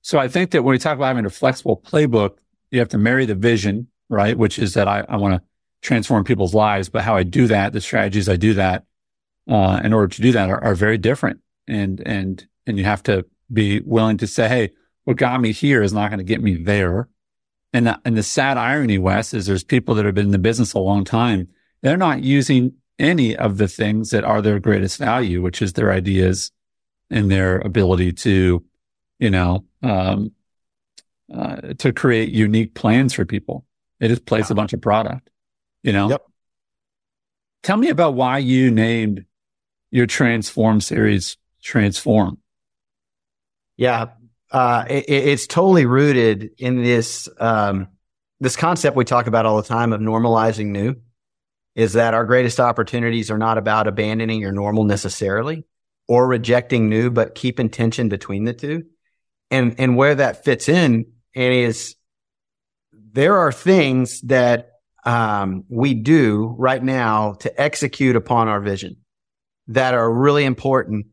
So 0.00 0.18
I 0.18 0.28
think 0.28 0.52
that 0.52 0.62
when 0.62 0.72
we 0.72 0.78
talk 0.78 0.96
about 0.96 1.08
having 1.08 1.26
a 1.26 1.30
flexible 1.30 1.76
playbook, 1.76 2.38
you 2.70 2.78
have 2.78 2.88
to 2.88 2.98
marry 2.98 3.26
the 3.26 3.34
vision, 3.34 3.88
right? 4.08 4.38
Which 4.38 4.58
is 4.58 4.72
that 4.72 4.88
I, 4.88 5.04
I 5.06 5.16
want 5.16 5.34
to 5.34 5.42
transform 5.82 6.24
people's 6.24 6.54
lives, 6.54 6.88
but 6.88 7.02
how 7.02 7.14
I 7.14 7.24
do 7.24 7.46
that, 7.48 7.74
the 7.74 7.82
strategies 7.82 8.26
I 8.26 8.36
do 8.36 8.54
that, 8.54 8.86
uh, 9.48 9.80
in 9.82 9.92
order 9.92 10.08
to 10.08 10.22
do 10.22 10.32
that 10.32 10.50
are, 10.50 10.62
are 10.62 10.74
very 10.74 10.98
different. 10.98 11.40
And, 11.68 12.00
and, 12.06 12.46
and 12.66 12.78
you 12.78 12.84
have 12.84 13.02
to 13.04 13.24
be 13.52 13.80
willing 13.80 14.16
to 14.18 14.26
say, 14.26 14.48
Hey, 14.48 14.70
what 15.04 15.16
got 15.16 15.40
me 15.40 15.52
here 15.52 15.82
is 15.82 15.92
not 15.92 16.10
going 16.10 16.18
to 16.18 16.24
get 16.24 16.42
me 16.42 16.56
there. 16.56 17.08
And 17.72 17.86
the, 17.86 18.00
and 18.04 18.16
the 18.16 18.22
sad 18.22 18.56
irony, 18.56 18.98
Wes, 18.98 19.34
is 19.34 19.46
there's 19.46 19.64
people 19.64 19.94
that 19.94 20.04
have 20.04 20.14
been 20.14 20.26
in 20.26 20.32
the 20.32 20.38
business 20.38 20.72
a 20.72 20.78
long 20.78 21.04
time. 21.04 21.48
They're 21.82 21.96
not 21.96 22.22
using 22.22 22.74
any 22.98 23.36
of 23.36 23.58
the 23.58 23.68
things 23.68 24.10
that 24.10 24.24
are 24.24 24.40
their 24.40 24.58
greatest 24.58 24.98
value, 24.98 25.42
which 25.42 25.60
is 25.60 25.74
their 25.74 25.92
ideas 25.92 26.50
and 27.10 27.30
their 27.30 27.58
ability 27.58 28.12
to, 28.12 28.64
you 29.18 29.30
know, 29.30 29.64
um, 29.82 30.32
uh, 31.32 31.74
to 31.78 31.92
create 31.92 32.30
unique 32.30 32.74
plans 32.74 33.12
for 33.12 33.24
people. 33.24 33.64
It 34.00 34.08
just 34.08 34.26
plays 34.26 34.50
a 34.50 34.54
bunch 34.54 34.72
of 34.72 34.80
product, 34.80 35.30
you 35.82 35.92
know? 35.92 36.10
Yep. 36.10 36.22
Tell 37.62 37.76
me 37.76 37.88
about 37.88 38.14
why 38.14 38.38
you 38.38 38.70
named 38.70 39.24
your 39.96 40.06
transform 40.06 40.78
series 40.78 41.38
transform. 41.62 42.36
Yeah. 43.78 44.08
Uh, 44.52 44.84
it, 44.90 45.08
it's 45.08 45.46
totally 45.46 45.86
rooted 45.86 46.50
in 46.58 46.82
this, 46.82 47.30
um, 47.38 47.88
this 48.38 48.56
concept 48.56 48.94
we 48.94 49.06
talk 49.06 49.26
about 49.26 49.46
all 49.46 49.56
the 49.56 49.66
time 49.66 49.94
of 49.94 50.02
normalizing 50.02 50.66
new 50.66 50.96
is 51.74 51.94
that 51.94 52.12
our 52.12 52.26
greatest 52.26 52.60
opportunities 52.60 53.30
are 53.30 53.38
not 53.38 53.56
about 53.56 53.86
abandoning 53.86 54.38
your 54.38 54.52
normal 54.52 54.84
necessarily 54.84 55.64
or 56.06 56.26
rejecting 56.26 56.90
new, 56.90 57.10
but 57.10 57.34
keep 57.34 57.58
intention 57.58 58.10
between 58.10 58.44
the 58.44 58.52
two. 58.52 58.84
And, 59.50 59.76
and 59.78 59.96
where 59.96 60.14
that 60.14 60.44
fits 60.44 60.68
in 60.68 61.06
is 61.32 61.96
there 62.92 63.38
are 63.38 63.50
things 63.50 64.20
that 64.22 64.72
um, 65.06 65.64
we 65.70 65.94
do 65.94 66.54
right 66.58 66.82
now 66.82 67.32
to 67.40 67.60
execute 67.60 68.14
upon 68.14 68.48
our 68.48 68.60
vision 68.60 68.98
that 69.68 69.94
are 69.94 70.12
really 70.12 70.44
important. 70.44 71.06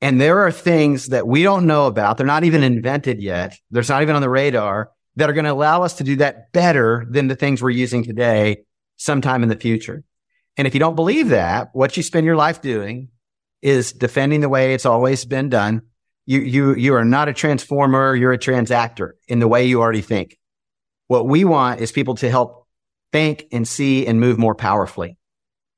And 0.00 0.20
there 0.20 0.40
are 0.40 0.52
things 0.52 1.08
that 1.08 1.26
we 1.26 1.42
don't 1.42 1.66
know 1.66 1.86
about. 1.86 2.18
They're 2.18 2.26
not 2.26 2.44
even 2.44 2.62
invented 2.62 3.22
yet. 3.22 3.56
They're 3.70 3.84
not 3.88 4.02
even 4.02 4.16
on 4.16 4.22
the 4.22 4.28
radar 4.28 4.90
that 5.16 5.30
are 5.30 5.32
going 5.32 5.44
to 5.44 5.52
allow 5.52 5.82
us 5.82 5.94
to 5.94 6.04
do 6.04 6.16
that 6.16 6.52
better 6.52 7.06
than 7.08 7.28
the 7.28 7.36
things 7.36 7.62
we're 7.62 7.70
using 7.70 8.04
today 8.04 8.64
sometime 8.96 9.42
in 9.42 9.48
the 9.48 9.56
future. 9.56 10.04
And 10.56 10.66
if 10.66 10.74
you 10.74 10.80
don't 10.80 10.94
believe 10.94 11.28
that, 11.28 11.70
what 11.72 11.96
you 11.96 12.02
spend 12.02 12.26
your 12.26 12.36
life 12.36 12.60
doing 12.60 13.08
is 13.62 13.92
defending 13.92 14.40
the 14.40 14.48
way 14.48 14.74
it's 14.74 14.86
always 14.86 15.24
been 15.24 15.48
done. 15.48 15.82
You, 16.26 16.40
you, 16.40 16.74
you 16.74 16.94
are 16.94 17.04
not 17.04 17.28
a 17.28 17.32
transformer. 17.32 18.14
You're 18.14 18.32
a 18.32 18.38
transactor 18.38 19.12
in 19.26 19.40
the 19.40 19.48
way 19.48 19.66
you 19.66 19.80
already 19.80 20.02
think. 20.02 20.38
What 21.06 21.26
we 21.26 21.44
want 21.44 21.80
is 21.80 21.92
people 21.92 22.14
to 22.16 22.30
help 22.30 22.66
think 23.12 23.46
and 23.52 23.66
see 23.66 24.06
and 24.06 24.20
move 24.20 24.38
more 24.38 24.54
powerfully. 24.54 25.16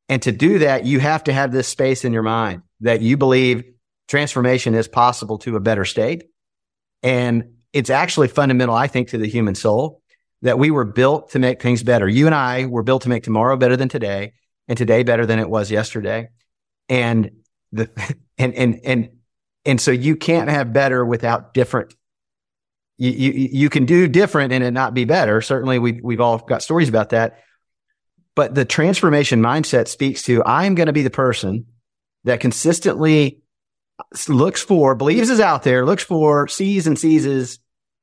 And 0.09 0.23
to 0.23 0.33
do 0.33 0.61
that, 0.61 0.85
you 0.85 1.01
have 1.01 1.25
to 1.25 1.33
have 1.33 1.53
this 1.53 1.69
space 1.69 2.05
in 2.05 2.13
your 2.13 2.23
mind 2.23 2.63
that 2.81 3.01
you 3.01 3.17
believe 3.17 3.65
transformation 4.09 4.75
is 4.75 4.89
possible 4.89 5.39
to 5.39 5.57
a 5.57 5.61
better 5.61 5.85
state. 5.85 6.25
And 7.03 7.57
it's 7.73 7.91
actually 7.91 8.29
fundamental, 8.29 8.75
I 8.75 8.87
think, 8.87 9.09
to 9.09 9.19
the 9.19 9.29
human 9.29 9.55
soul 9.55 10.03
that 10.43 10.59
we 10.59 10.71
were 10.71 10.85
built 10.85 11.31
to 11.31 11.39
make 11.39 11.61
things 11.61 11.83
better. 11.83 12.09
You 12.09 12.27
and 12.27 12.35
I 12.35 12.67
were 12.67 12.83
built 12.83 13.03
to 13.03 13.09
make 13.09 13.25
tomorrow 13.25 13.57
better 13.57 13.77
than 13.77 13.89
today 13.89 14.35
and 14.69 14.79
today 14.79 15.03
better 15.03 15.27
than 15.27 15.39
it 15.39 15.49
was 15.49 15.71
yesterday. 15.71 16.29
And 16.89 17.31
the, 17.73 17.91
and, 18.39 18.55
and, 18.55 18.81
and, 18.85 19.09
and 19.65 19.81
so 19.81 19.91
you 19.91 20.17
can't 20.17 20.49
have 20.49 20.73
better 20.73 21.05
without 21.05 21.53
different. 21.53 21.95
You, 22.99 23.11
you, 23.11 23.33
you 23.53 23.69
can 23.69 23.85
do 23.85 24.09
different 24.09 24.53
and 24.53 24.63
it 24.63 24.71
not 24.71 24.95
be 24.95 25.05
better. 25.05 25.43
Certainly 25.43 25.81
we've, 25.81 26.01
we've 26.03 26.21
all 26.21 26.39
got 26.39 26.63
stories 26.63 26.89
about 26.89 27.11
that. 27.11 27.43
But 28.37 28.55
the 28.55 28.67
transformation 28.67 29.41
mindset 29.41 29.89
speaks 29.89 30.23
to 30.25 30.45
I'm 30.45 30.77
going 30.77 30.87
to 30.87 30.93
be 30.93 31.03
the 31.03 31.11
person 31.11 31.65
that 32.25 32.39
consistently 32.39 33.41
looks 34.29 34.63
for, 34.63 34.95
believes 34.95 35.31
is 35.31 35.41
out 35.41 35.63
there, 35.63 35.87
looks 35.87 36.05
for, 36.05 36.47
sees 36.47 36.87
and 36.87 36.99
seizes 36.99 37.59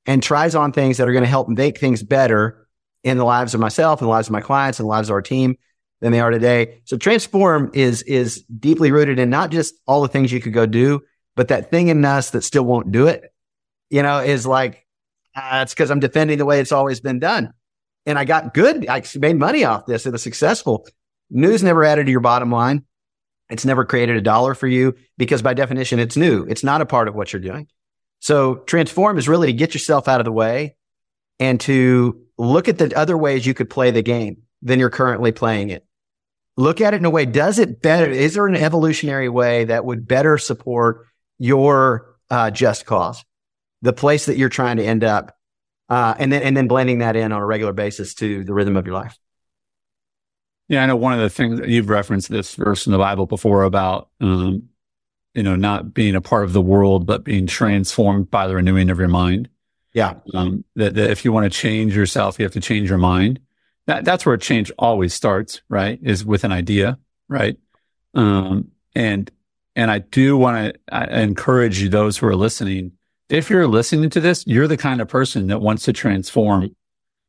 and 0.06 0.22
tries 0.22 0.56
on 0.56 0.74
things 0.74 0.98
that 0.98 1.08
are 1.08 1.14
going 1.14 1.24
to 1.24 1.30
help 1.30 1.48
make 1.48 1.78
things 1.78 2.02
better 2.02 2.68
in 3.04 3.18
the 3.18 3.24
lives 3.24 3.54
of 3.54 3.60
myself 3.60 4.02
and 4.02 4.08
the 4.08 4.12
lives 4.12 4.28
of 4.28 4.32
my 4.32 4.42
clients 4.42 4.80
and 4.80 4.86
the 4.86 4.90
lives 4.90 5.10
of 5.10 5.14
our 5.14 5.22
team 5.22 5.56
than 6.02 6.12
they 6.12 6.20
are 6.20 6.32
today. 6.32 6.82
So 6.86 6.98
transform 6.98 7.70
is, 7.74 8.02
is 8.02 8.44
deeply 8.44 8.92
rooted 8.92 9.20
in 9.20 9.30
not 9.30 9.52
just 9.52 9.76
all 9.86 10.02
the 10.02 10.08
things 10.08 10.32
you 10.32 10.42
could 10.42 10.54
go 10.54 10.66
do, 10.66 11.02
but 11.36 11.50
that 11.50 11.70
thing 11.70 11.90
in 11.90 12.04
us 12.04 12.32
that 12.32 12.44
still 12.44 12.64
won't 12.64 12.92
do 12.92 13.08
it, 13.08 13.32
you 13.92 14.02
know, 14.02 14.20
is 14.20 14.48
like, 14.48 14.86
uh, 15.36 15.60
it's 15.62 15.74
because 15.74 15.92
I'm 15.92 16.00
defending 16.00 16.40
the 16.40 16.46
way 16.46 16.60
it's 16.60 16.72
always 16.72 17.00
been 17.02 17.20
done 17.20 17.54
and 18.06 18.20
I 18.20 18.26
got 18.26 18.54
good. 18.54 18.88
I 18.88 19.04
made 19.18 19.38
money 19.38 19.64
off 19.64 19.86
this. 19.86 20.06
It 20.06 20.12
was 20.12 20.24
successful. 20.24 20.88
News 21.30 21.64
never 21.64 21.84
added 21.84 22.06
to 22.06 22.12
your 22.12 22.20
bottom 22.20 22.52
line. 22.52 22.84
It's 23.50 23.66
never 23.66 23.86
created 23.86 24.16
a 24.16 24.22
dollar 24.22 24.56
for 24.56 24.68
you 24.68 24.96
because 25.18 25.42
by 25.42 25.54
definition, 25.54 26.00
it's 26.00 26.18
new. 26.18 26.44
It's 26.44 26.64
not 26.64 26.82
a 26.82 26.86
part 26.86 27.08
of 27.08 27.16
what 27.16 27.34
you're 27.34 27.42
doing. 27.42 27.68
So 28.20 28.56
transform 28.56 29.18
is 29.18 29.28
really 29.28 29.48
to 29.48 29.54
get 29.54 29.74
yourself 29.74 30.08
out 30.08 30.22
of 30.22 30.26
the 30.26 30.32
way 30.32 30.76
and 31.40 31.60
to 31.62 32.22
look 32.38 32.68
at 32.68 32.78
the 32.78 32.96
other 32.98 33.18
ways 33.18 33.46
you 33.46 33.54
could 33.54 33.70
play 33.70 33.92
the 33.92 34.02
game 34.02 34.44
than 34.62 34.80
you're 34.80 34.90
currently 34.90 35.32
playing 35.32 35.70
it. 35.70 35.86
Look 36.56 36.82
at 36.82 36.94
it 36.94 36.98
in 36.98 37.06
a 37.06 37.10
way. 37.10 37.26
Does 37.26 37.60
it 37.60 37.82
better? 37.82 38.10
Is 38.10 38.36
there 38.36 38.48
an 38.48 38.56
evolutionary 38.56 39.30
way 39.30 39.66
that 39.66 39.86
would 39.86 40.08
better 40.08 40.38
support 40.38 41.08
your 41.40 42.16
uh, 42.30 42.52
just 42.52 42.86
cause, 42.86 43.24
the 43.82 43.94
place 43.94 44.28
that 44.28 44.38
you're 44.38 44.50
trying 44.50 44.78
to 44.78 44.86
end 44.86 45.04
up? 45.04 45.36
Uh, 45.94 46.16
and 46.18 46.32
then 46.32 46.42
and 46.42 46.58
then 46.58 46.68
blending 46.68 46.98
that 47.00 47.16
in 47.16 47.32
on 47.32 47.40
a 47.40 47.46
regular 47.46 47.72
basis 47.72 48.16
to 48.16 48.44
the 48.44 48.54
rhythm 48.54 48.76
of 48.76 48.88
your 48.88 48.96
life. 48.96 49.16
Yeah, 50.68 50.82
I 50.82 50.88
know 50.88 50.96
one 50.96 51.14
of 51.14 51.20
the 51.20 51.30
things 51.30 51.60
that 51.60 51.70
you've 51.70 51.90
referenced 51.90 52.30
this 52.30 52.56
verse 52.56 52.88
in 52.88 52.92
the 52.92 52.98
Bible 52.98 53.28
before 53.28 53.62
about 53.62 54.10
um, 54.20 54.70
you 55.36 55.44
know 55.44 55.56
not 55.56 55.94
being 55.94 56.16
a 56.16 56.22
part 56.22 56.46
of 56.46 56.54
the 56.54 56.64
world 56.64 57.06
but 57.06 57.24
being 57.24 57.46
transformed 57.46 58.32
by 58.32 58.48
the 58.48 58.56
renewing 58.56 58.90
of 58.90 58.98
your 58.98 59.08
mind. 59.08 59.50
Yeah, 59.94 60.16
um, 60.34 60.66
that, 60.76 60.96
that 60.96 61.12
if 61.12 61.24
you 61.24 61.32
want 61.32 61.44
to 61.44 61.56
change 61.56 61.96
yourself, 61.96 62.40
you 62.40 62.46
have 62.46 62.54
to 62.54 62.60
change 62.60 62.90
your 62.90 62.98
mind. 62.98 63.40
That 63.86 64.04
that's 64.04 64.26
where 64.26 64.36
change 64.38 64.72
always 64.80 65.14
starts, 65.14 65.62
right? 65.70 66.00
Is 66.02 66.26
with 66.26 66.44
an 66.44 66.52
idea, 66.52 66.98
right? 67.28 67.56
Um, 68.16 68.72
and 68.96 69.30
and 69.76 69.92
I 69.92 70.00
do 70.00 70.38
want 70.38 70.76
to 70.92 71.22
encourage 71.22 71.88
those 71.92 72.18
who 72.18 72.26
are 72.26 72.36
listening 72.36 72.94
if 73.30 73.50
you're 73.50 73.68
listening 73.68 74.10
to 74.12 74.20
this, 74.20 74.46
you're 74.46 74.68
the 74.68 74.78
kind 74.78 75.02
of 75.02 75.08
person 75.08 75.48
that 75.48 75.60
wants 75.60 75.84
to 75.86 75.94
transform. 75.94 76.76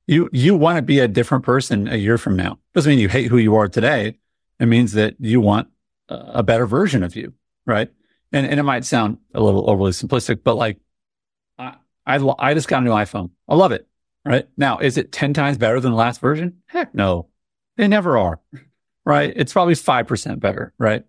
You, 0.06 0.28
you 0.32 0.54
want 0.54 0.76
to 0.76 0.82
be 0.82 0.98
a 0.98 1.08
different 1.08 1.44
person 1.44 1.88
a 1.88 1.96
year 1.96 2.18
from 2.18 2.36
now. 2.36 2.58
Doesn't 2.74 2.90
mean 2.90 2.98
you 2.98 3.08
hate 3.08 3.28
who 3.28 3.38
you 3.38 3.54
are 3.56 3.68
today. 3.68 4.18
It 4.60 4.66
means 4.66 4.92
that 4.92 5.16
you 5.18 5.40
want 5.40 5.68
a 6.08 6.42
better 6.42 6.66
version 6.66 7.02
of 7.02 7.16
you. 7.16 7.32
Right. 7.66 7.90
And, 8.32 8.46
and 8.46 8.60
it 8.60 8.64
might 8.64 8.84
sound 8.84 9.18
a 9.32 9.42
little 9.42 9.68
overly 9.70 9.92
simplistic, 9.92 10.40
but 10.44 10.56
like 10.56 10.78
I, 11.58 11.76
I, 12.06 12.34
I 12.38 12.54
just 12.54 12.68
got 12.68 12.82
a 12.82 12.84
new 12.84 12.90
iPhone. 12.90 13.30
I 13.48 13.54
love 13.54 13.72
it. 13.72 13.86
Right 14.26 14.48
now, 14.56 14.78
is 14.78 14.96
it 14.96 15.12
10 15.12 15.34
times 15.34 15.58
better 15.58 15.80
than 15.80 15.92
the 15.92 15.98
last 15.98 16.20
version? 16.20 16.62
Heck 16.66 16.94
no, 16.94 17.28
they 17.76 17.88
never 17.88 18.16
are. 18.16 18.40
Right. 19.04 19.32
It's 19.36 19.52
probably 19.52 19.74
5% 19.74 20.40
better. 20.40 20.72
Right. 20.78 21.04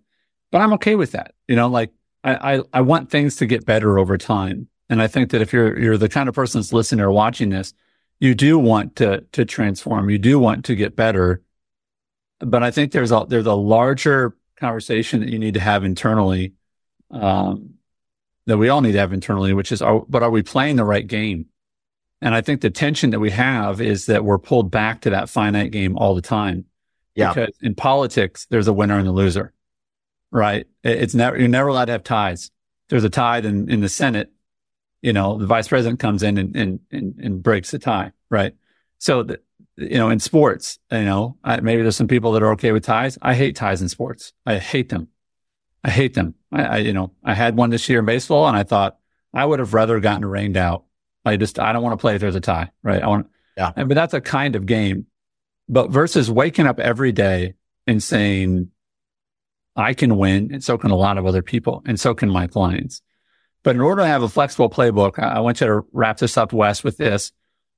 But 0.51 0.62
I'm 0.62 0.74
okay 0.74 0.96
with 0.96 1.13
that. 1.13 1.34
You 1.48 1.56
know, 1.56 1.68
like 1.68 1.92
I, 2.25 2.56
I, 2.56 2.62
I 2.74 2.82
want 2.82 3.10
things 3.10 3.38
to 3.38 3.46
get 3.46 3.65
better 3.65 3.98
over 3.98 4.18
time. 4.18 4.68
And 4.89 5.01
I 5.01 5.08
think 5.08 5.32
that 5.32 5.42
if 5.42 5.51
you're, 5.51 5.77
you're 5.80 5.98
the 5.98 6.10
kind 6.10 6.30
of 6.30 6.36
person 6.36 6.62
that's 6.62 6.74
listening 6.74 7.04
or 7.04 7.12
watching 7.12 7.50
this, 7.50 7.74
you 8.20 8.36
do 8.36 8.60
want 8.60 8.96
to, 8.98 9.22
to 9.32 9.46
transform. 9.46 10.10
You 10.10 10.18
do 10.18 10.39
want 10.39 10.65
to 10.65 10.75
get 10.75 10.96
better. 10.96 11.42
But 12.39 12.63
I 12.63 12.72
think 12.72 12.92
there's 12.92 13.12
a, 13.12 13.25
there's 13.27 13.46
a 13.46 13.54
larger 13.54 14.36
conversation 14.60 15.22
that 15.22 15.30
you 15.30 15.39
need 15.39 15.56
to 15.56 15.60
have 15.60 15.84
internally, 15.84 16.54
um, 17.12 17.75
that 18.46 18.58
we 18.58 18.70
all 18.70 18.82
need 18.82 18.92
to 18.92 19.00
have 19.00 19.12
internally, 19.12 19.54
which 19.54 19.72
is, 19.72 19.82
are, 19.82 20.04
but 20.08 20.22
are 20.22 20.30
we 20.30 20.44
playing 20.44 20.75
the 20.75 20.86
right 20.86 21.06
game? 21.06 21.48
And 22.22 22.34
I 22.34 22.42
think 22.42 22.62
the 22.62 22.70
tension 22.70 23.10
that 23.10 23.20
we 23.20 23.32
have 23.32 23.82
is 23.82 24.06
that 24.06 24.24
we're 24.24 24.38
pulled 24.38 24.72
back 24.72 25.01
to 25.01 25.10
that 25.10 25.30
finite 25.30 25.72
game 25.72 25.98
all 25.98 26.15
the 26.15 26.22
time. 26.22 26.65
Yeah. 27.15 27.34
Because 27.34 27.56
in 27.62 27.75
politics, 27.75 28.48
there's 28.50 28.68
a 28.68 28.74
winner 28.74 28.98
and 28.98 29.08
a 29.08 29.12
loser, 29.12 29.54
right? 30.32 30.68
It's 30.84 31.15
never, 31.15 31.38
you're 31.38 31.48
never 31.48 31.70
allowed 31.70 31.86
to 31.86 31.94
have 31.94 32.04
ties. 32.04 32.51
There's 32.89 33.04
a 33.04 33.10
tie 33.10 33.39
in, 33.39 33.70
in 33.70 33.82
the 33.82 33.89
Senate, 33.89 34.32
you 35.06 35.14
know, 35.14 35.38
the 35.38 35.46
vice 35.46 35.68
president 35.68 36.00
comes 36.00 36.24
in 36.24 36.40
and, 36.40 36.56
and, 36.56 36.80
and, 36.92 37.20
and 37.20 37.44
breaks 37.44 37.70
the 37.70 37.78
tie, 37.78 38.12
right? 38.32 38.56
So, 38.98 39.22
the, 39.22 39.40
you 39.78 40.00
know, 40.00 40.10
in 40.10 40.20
sports, 40.20 40.80
you 40.92 41.04
know, 41.04 41.38
I, 41.44 41.60
maybe 41.60 41.84
there's 41.84 41.96
some 41.96 42.08
people 42.08 42.32
that 42.32 42.42
are 42.42 42.54
okay 42.54 42.72
with 42.72 42.84
ties. 42.84 43.16
I 43.22 43.36
hate 43.36 43.56
ties 43.56 43.84
in 43.84 43.90
sports. 43.90 44.34
I 44.48 44.58
hate 44.58 44.90
them. 44.90 45.10
I 45.84 45.92
hate 45.92 46.16
them. 46.16 46.34
I, 46.52 46.64
I, 46.64 46.78
you 46.78 46.92
know, 46.92 47.12
I 47.24 47.36
had 47.36 47.56
one 47.56 47.70
this 47.70 47.88
year 47.88 48.00
in 48.00 48.06
baseball 48.06 48.48
and 48.48 48.58
I 48.58 48.64
thought 48.64 48.98
I 49.32 49.46
would 49.46 49.60
have 49.60 49.76
rather 49.76 50.00
gotten 50.00 50.26
rained 50.26 50.58
out. 50.58 50.86
I 51.24 51.38
just, 51.38 51.60
I 51.60 51.72
don't 51.72 51.84
want 51.84 51.94
to 51.94 52.02
play 52.02 52.16
if 52.16 52.22
there's 52.22 52.34
a 52.34 52.42
tie, 52.42 52.72
right? 52.82 53.04
I 53.04 53.08
want, 53.08 53.28
yeah. 53.56 53.74
but 53.76 53.90
that's 53.90 54.16
a 54.16 54.22
kind 54.22 54.56
of 54.56 54.66
game. 54.66 55.06
But 55.70 55.92
versus 55.92 56.32
waking 56.32 56.66
up 56.66 56.80
every 56.80 57.12
day 57.12 57.54
and 57.86 58.02
saying, 58.02 58.72
I 59.76 59.94
can 59.94 60.18
win 60.18 60.52
and 60.52 60.64
so 60.64 60.80
can 60.80 60.90
a 60.90 60.96
lot 60.96 61.20
of 61.20 61.28
other 61.28 61.44
people 61.44 61.84
and 61.86 62.00
so 62.00 62.16
can 62.16 62.30
my 62.32 62.48
clients. 62.48 63.04
But 63.66 63.76
in 63.76 63.82
order 63.82 64.04
to 64.04 64.08
have 64.08 64.22
a 64.22 64.30
flexible 64.30 64.70
playbook, 64.70 65.18
I 65.18 65.40
want 65.40 65.60
you 65.60 65.66
to 65.66 65.82
wrap 65.92 66.20
this 66.20 66.38
up, 66.38 66.54
Wes, 66.54 66.84
with 66.84 66.98
this. 66.98 67.32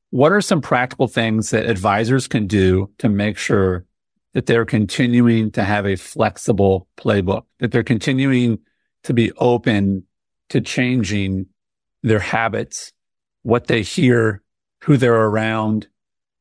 What 0.10 0.34
are 0.34 0.42
some 0.42 0.60
practical 0.60 1.08
things 1.08 1.52
that 1.52 1.66
advisors 1.66 2.28
can 2.28 2.46
do 2.46 2.92
to 2.98 3.08
make 3.08 3.38
sure 3.38 3.86
that 4.34 4.48
they're 4.48 4.66
continuing 4.66 5.50
to 5.52 5.64
have 5.64 5.86
a 5.86 5.96
flexible 5.96 6.90
playbook, 6.98 7.44
that 7.60 7.72
they're 7.72 7.84
continuing 7.84 8.60
to 9.04 9.14
be 9.14 9.32
open 9.38 10.04
to 10.50 10.60
changing 10.60 11.46
their 12.04 12.20
habits, 12.20 12.92
what 13.44 13.68
they 13.68 13.82
hear, 13.82 14.44
who 14.84 14.98
they're 14.98 15.16
around, 15.16 15.88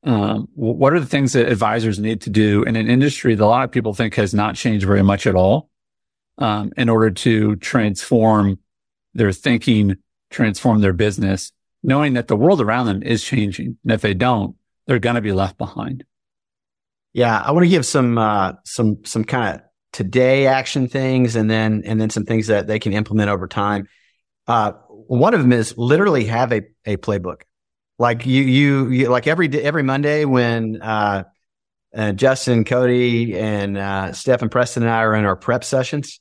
um, 0.03 0.49
what 0.55 0.93
are 0.93 1.01
the 1.01 1.07
things 1.07 1.35
that 1.35 1.47
advisors 1.47 2.01
need 2.01 2.21
to 2.23 2.31
do 2.31 2.65
in 2.65 2.75
an 2.75 2.91
industry 2.91 3.37
that 3.37 3.45
a 3.45 3.47
lot 3.47 3.63
of 3.63 3.71
people 3.71 3.95
think 3.95 4.17
has 4.17 4.35
not 4.35 4.57
changed 4.57 4.85
very 4.85 5.03
much 5.05 5.25
at 5.25 5.37
all 5.37 5.71
um, 6.39 6.73
in 6.77 6.89
order 6.89 7.13
to 7.13 7.55
transform 7.57 8.59
their 9.17 9.33
thinking, 9.33 9.97
transform 10.31 10.81
their 10.81 10.93
business, 10.93 11.53
knowing 11.83 12.15
that 12.15 12.29
the 12.29 12.37
world 12.37 12.61
around 12.61 12.87
them 12.87 13.03
is 13.03 13.23
changing. 13.23 13.79
And 13.83 13.93
if 13.93 14.01
they 14.01 14.15
don't, 14.15 14.57
they're 14.87 14.99
going 14.99 15.17
to 15.17 15.21
be 15.21 15.33
left 15.33 15.59
behind. 15.59 16.05
Yeah. 17.13 17.39
I 17.39 17.53
want 17.53 17.65
to 17.65 17.71
give 17.71 17.87
some, 17.87 18.19
uh, 18.19 18.53
some, 18.65 19.05
some 19.05 19.25
kind 19.25 19.57
of 19.57 19.63
today 19.93 20.47
action 20.47 20.89
things 20.89 21.37
and 21.37 21.51
then, 21.51 21.83
and 21.85 22.01
then 22.01 22.11
some 22.11 22.25
things 22.25 22.49
that 22.49 22.67
they 22.67 22.79
can 22.79 22.93
implement 22.93 23.31
over 23.31 23.49
time. 23.49 23.89
Uh, 24.47 24.73
one 24.89 25.35
of 25.35 25.41
them 25.41 25.53
is 25.53 25.77
literally 25.77 26.27
have 26.27 26.53
a, 26.53 26.63
a 26.85 26.97
playbook. 26.97 27.43
Like 27.99 28.27
you, 28.27 28.43
you, 28.43 28.91
you 28.91 29.09
like 29.09 29.27
every 29.27 29.49
every 29.63 29.83
Monday 29.83 30.27
when 30.27 30.83
uh, 30.83 31.25
uh, 31.97 32.13
Justin, 32.13 32.65
Cody, 32.65 33.39
and 33.39 33.79
uh, 33.79 34.13
Steph 34.13 34.43
and 34.43 34.51
Preston 34.51 34.83
and 34.83 34.93
I 34.93 34.99
are 34.99 35.15
in 35.15 35.25
our 35.25 35.37
prep 35.37 35.65
sessions, 35.65 36.21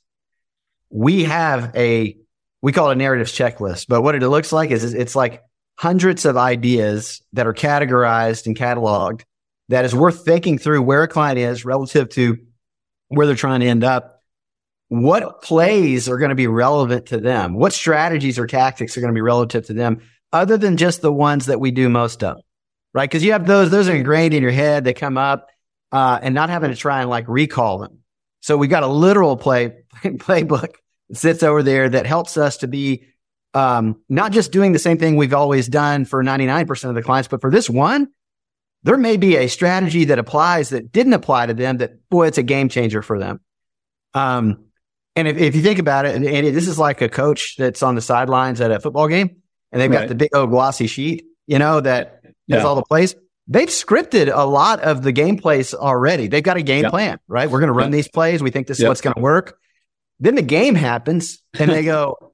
we 0.88 1.24
have 1.24 1.76
a 1.76 2.16
we 2.62 2.72
call 2.72 2.90
it 2.90 2.94
a 2.94 2.96
narratives 2.96 3.32
checklist. 3.32 3.86
But 3.88 4.02
what 4.02 4.14
it 4.14 4.28
looks 4.28 4.52
like 4.52 4.70
is 4.70 4.94
it's 4.94 5.16
like 5.16 5.42
hundreds 5.78 6.24
of 6.24 6.36
ideas 6.36 7.22
that 7.32 7.46
are 7.46 7.54
categorized 7.54 8.46
and 8.46 8.56
cataloged 8.56 9.22
that 9.68 9.84
is 9.84 9.94
worth 9.94 10.24
thinking 10.24 10.58
through 10.58 10.82
where 10.82 11.02
a 11.02 11.08
client 11.08 11.38
is 11.38 11.64
relative 11.64 12.08
to 12.10 12.38
where 13.08 13.26
they're 13.26 13.36
trying 13.36 13.60
to 13.60 13.66
end 13.66 13.84
up. 13.84 14.22
What 14.88 15.42
plays 15.42 16.08
are 16.08 16.18
going 16.18 16.28
to 16.28 16.36
be 16.36 16.46
relevant 16.46 17.06
to 17.06 17.18
them? 17.18 17.54
What 17.54 17.72
strategies 17.72 18.38
or 18.38 18.46
tactics 18.46 18.96
are 18.96 19.00
going 19.00 19.12
to 19.12 19.18
be 19.18 19.20
relative 19.20 19.66
to 19.66 19.72
them? 19.72 20.00
other 20.32 20.56
than 20.56 20.76
just 20.76 21.02
the 21.02 21.12
ones 21.12 21.46
that 21.46 21.60
we 21.60 21.70
do 21.70 21.88
most 21.88 22.22
of, 22.22 22.38
right? 22.92 23.08
Because 23.08 23.24
you 23.24 23.32
have 23.32 23.46
those, 23.46 23.70
those 23.70 23.88
are 23.88 23.94
ingrained 23.94 24.34
in 24.34 24.42
your 24.42 24.52
head. 24.52 24.84
They 24.84 24.94
come 24.94 25.18
up, 25.18 25.48
uh, 25.92 26.18
and 26.20 26.34
not 26.34 26.50
having 26.50 26.70
to 26.70 26.76
try 26.76 27.00
and 27.00 27.10
like 27.10 27.26
recall 27.28 27.78
them. 27.78 28.00
So 28.40 28.56
we 28.56 28.68
got 28.68 28.82
a 28.82 28.88
literal 28.88 29.36
play 29.36 29.78
playbook 30.02 30.74
sits 31.12 31.42
over 31.42 31.62
there 31.62 31.88
that 31.88 32.06
helps 32.06 32.36
us 32.36 32.58
to 32.58 32.68
be, 32.68 33.04
um, 33.54 34.00
not 34.08 34.32
just 34.32 34.52
doing 34.52 34.72
the 34.72 34.78
same 34.78 34.98
thing 34.98 35.16
we've 35.16 35.34
always 35.34 35.68
done 35.68 36.04
for 36.04 36.22
99% 36.22 36.88
of 36.88 36.94
the 36.94 37.02
clients, 37.02 37.28
but 37.28 37.40
for 37.40 37.50
this 37.50 37.70
one, 37.70 38.08
there 38.82 38.96
may 38.96 39.16
be 39.16 39.36
a 39.36 39.48
strategy 39.48 40.04
that 40.06 40.18
applies 40.18 40.68
that 40.68 40.92
didn't 40.92 41.12
apply 41.12 41.46
to 41.46 41.54
them 41.54 41.78
that 41.78 42.08
boy, 42.08 42.28
it's 42.28 42.38
a 42.38 42.42
game 42.42 42.68
changer 42.68 43.02
for 43.02 43.18
them. 43.18 43.40
Um, 44.14 44.66
and 45.16 45.26
if, 45.26 45.36
if 45.38 45.56
you 45.56 45.62
think 45.62 45.78
about 45.78 46.06
it, 46.06 46.14
and, 46.14 46.24
and 46.24 46.54
this 46.54 46.68
is 46.68 46.78
like 46.78 47.00
a 47.02 47.08
coach 47.08 47.56
that's 47.56 47.82
on 47.82 47.94
the 47.94 48.00
sidelines 48.00 48.60
at 48.60 48.70
a 48.70 48.78
football 48.78 49.08
game 49.08 49.36
and 49.72 49.80
they've 49.80 49.90
right. 49.90 50.00
got 50.00 50.08
the 50.08 50.14
big 50.14 50.34
old 50.34 50.50
glossy 50.50 50.86
sheet, 50.86 51.26
you 51.46 51.58
know, 51.58 51.80
that 51.80 52.20
yeah. 52.46 52.56
has 52.56 52.64
all 52.64 52.76
the 52.76 52.82
plays. 52.82 53.16
They've 53.48 53.68
scripted 53.68 54.30
a 54.32 54.46
lot 54.46 54.80
of 54.80 55.02
the 55.02 55.12
game 55.12 55.38
plays 55.38 55.72
already. 55.72 56.28
They've 56.28 56.42
got 56.42 56.56
a 56.56 56.62
game 56.62 56.82
yep. 56.82 56.90
plan, 56.90 57.18
right? 57.28 57.50
We're 57.50 57.60
going 57.60 57.68
to 57.68 57.74
run 57.74 57.86
yep. 57.86 57.92
these 57.92 58.08
plays. 58.08 58.42
We 58.42 58.50
think 58.50 58.66
this 58.66 58.78
is 58.80 58.86
what's 58.86 59.00
going 59.00 59.14
to 59.14 59.20
work. 59.20 59.58
Then 60.18 60.34
the 60.34 60.42
game 60.42 60.74
happens 60.74 61.42
and 61.58 61.70
they 61.70 61.84
go, 61.84 62.32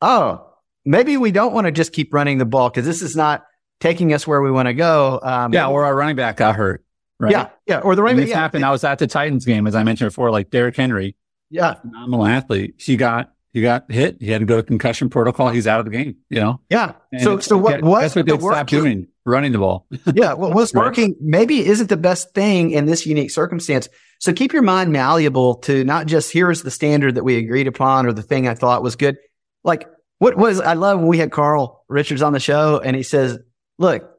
Oh, 0.00 0.46
maybe 0.84 1.16
we 1.16 1.30
don't 1.30 1.52
want 1.52 1.66
to 1.66 1.72
just 1.72 1.92
keep 1.92 2.14
running 2.14 2.38
the 2.38 2.44
ball 2.44 2.70
because 2.70 2.86
this 2.86 3.02
is 3.02 3.14
not 3.14 3.44
taking 3.80 4.12
us 4.12 4.26
where 4.26 4.40
we 4.40 4.50
want 4.50 4.66
to 4.66 4.74
go. 4.74 5.20
Um, 5.22 5.52
yeah. 5.52 5.68
Or 5.68 5.84
our 5.84 5.94
running 5.94 6.16
back 6.16 6.36
got 6.38 6.56
hurt. 6.56 6.84
Right. 7.18 7.32
Yeah. 7.32 7.48
Yeah. 7.66 7.80
Or 7.80 7.94
the 7.94 8.02
running 8.02 8.16
back. 8.16 8.26
This 8.26 8.30
yeah. 8.30 8.40
happened. 8.40 8.64
I 8.64 8.70
was 8.70 8.84
at 8.84 8.98
the 8.98 9.06
Titans 9.06 9.44
game, 9.44 9.66
as 9.66 9.74
I 9.74 9.82
mentioned 9.82 10.10
before, 10.10 10.30
like 10.30 10.50
Derrick 10.50 10.76
Henry. 10.76 11.16
Yeah. 11.50 11.74
Phenomenal 11.74 12.26
athlete. 12.26 12.76
He 12.78 12.96
got 12.96 13.32
he 13.52 13.62
got 13.62 13.90
hit. 13.90 14.16
He 14.20 14.30
had 14.30 14.40
to 14.40 14.46
go 14.46 14.56
to 14.56 14.62
concussion 14.62 15.10
protocol. 15.10 15.50
He's 15.50 15.66
out 15.66 15.80
of 15.80 15.86
the 15.86 15.90
game. 15.90 16.16
You 16.30 16.40
know. 16.40 16.60
Yeah. 16.70 16.92
And 17.12 17.22
so 17.22 17.40
so 17.40 17.58
what? 17.58 17.82
What? 17.82 18.00
That's 18.02 18.16
what 18.16 18.26
they 18.26 18.38
stopped 18.38 18.70
doing. 18.70 19.08
Running 19.30 19.52
the 19.52 19.58
ball. 19.58 19.86
yeah. 20.14 20.34
Well, 20.34 20.52
what's 20.52 20.74
working 20.74 21.16
maybe 21.20 21.64
isn't 21.66 21.88
the 21.88 21.96
best 21.96 22.34
thing 22.34 22.72
in 22.72 22.86
this 22.86 23.06
unique 23.06 23.30
circumstance. 23.30 23.88
So 24.18 24.32
keep 24.32 24.52
your 24.52 24.62
mind 24.62 24.92
malleable 24.92 25.56
to 25.56 25.84
not 25.84 26.06
just 26.06 26.32
here's 26.32 26.62
the 26.62 26.70
standard 26.70 27.14
that 27.14 27.24
we 27.24 27.36
agreed 27.36 27.66
upon 27.66 28.06
or 28.06 28.12
the 28.12 28.22
thing 28.22 28.48
I 28.48 28.54
thought 28.54 28.82
was 28.82 28.96
good. 28.96 29.16
Like 29.64 29.88
what 30.18 30.36
was 30.36 30.60
I 30.60 30.74
love 30.74 30.98
when 30.98 31.08
we 31.08 31.18
had 31.18 31.32
Carl 31.32 31.84
Richards 31.88 32.22
on 32.22 32.32
the 32.32 32.40
show 32.40 32.80
and 32.80 32.96
he 32.96 33.02
says, 33.02 33.38
"Look, 33.78 34.10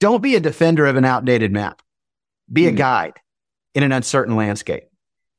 don't 0.00 0.22
be 0.22 0.34
a 0.34 0.40
defender 0.40 0.86
of 0.86 0.96
an 0.96 1.04
outdated 1.04 1.52
map. 1.52 1.82
Be 2.52 2.66
a 2.66 2.70
hmm. 2.70 2.76
guide 2.76 3.20
in 3.74 3.82
an 3.82 3.92
uncertain 3.92 4.36
landscape." 4.36 4.84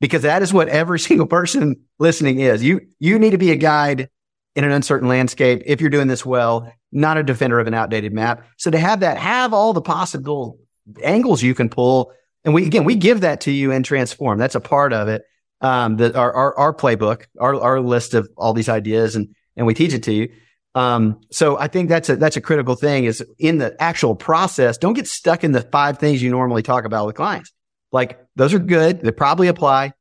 because 0.04 0.22
that 0.22 0.42
is 0.42 0.52
what 0.52 0.68
every 0.68 0.98
single 1.08 1.26
person 1.26 1.76
listening 1.98 2.40
is. 2.40 2.62
You, 2.62 2.82
you 2.98 3.18
need 3.18 3.30
to 3.30 3.38
be 3.38 3.52
a 3.52 3.56
guide 3.56 4.10
in 4.56 4.64
an 4.64 4.70
uncertain 4.70 5.08
landscape 5.08 5.62
if 5.66 5.80
you're 5.80 5.90
doing 5.90 6.08
this 6.08 6.24
well, 6.24 6.72
not 6.92 7.16
a 7.16 7.22
defender 7.22 7.58
of 7.58 7.66
an 7.66 7.74
outdated 7.74 8.12
map. 8.12 8.46
So 8.56 8.70
to 8.70 8.78
have 8.78 9.00
that, 9.00 9.18
have 9.18 9.52
all 9.52 9.72
the 9.72 9.82
possible 9.82 10.58
angles 11.02 11.42
you 11.42 11.54
can 11.54 11.68
pull. 11.68 12.12
And 12.44 12.54
we, 12.54 12.66
again, 12.66 12.84
we 12.84 12.94
give 12.94 13.22
that 13.22 13.40
to 13.42 13.50
you 13.50 13.72
and 13.72 13.84
transform. 13.84 14.38
That's 14.38 14.54
a 14.54 14.60
part 14.60 14.92
of 14.92 15.08
it. 15.08 15.22
Um, 15.60 15.96
that 15.96 16.14
our, 16.14 16.32
our, 16.32 16.58
our 16.58 16.74
playbook, 16.74 17.24
our, 17.40 17.58
our 17.58 17.80
list 17.80 18.12
of 18.12 18.28
all 18.36 18.52
these 18.52 18.68
ideas 18.68 19.16
and, 19.16 19.34
and 19.56 19.66
we 19.66 19.72
teach 19.72 19.94
it 19.94 20.02
to 20.02 20.12
you. 20.12 20.28
Um, 20.74 21.20
so 21.30 21.56
I 21.56 21.68
think 21.68 21.88
that's 21.88 22.08
a, 22.08 22.16
that's 22.16 22.36
a 22.36 22.40
critical 22.40 22.74
thing 22.74 23.04
is 23.04 23.24
in 23.38 23.58
the 23.58 23.74
actual 23.80 24.14
process. 24.14 24.76
Don't 24.76 24.94
get 24.94 25.06
stuck 25.06 25.42
in 25.42 25.52
the 25.52 25.62
five 25.62 25.98
things 25.98 26.22
you 26.22 26.30
normally 26.30 26.62
talk 26.62 26.84
about 26.84 27.06
with 27.06 27.16
clients. 27.16 27.52
Like 27.92 28.18
those 28.36 28.52
are 28.52 28.58
good. 28.58 29.00
They 29.00 29.12
probably 29.12 29.46
apply. 29.46 29.92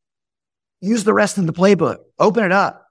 Use 0.82 1.04
the 1.04 1.14
rest 1.14 1.38
in 1.38 1.46
the 1.46 1.54
playbook. 1.54 1.98
Open 2.20 2.44
it 2.44 2.52
up. 2.52 2.83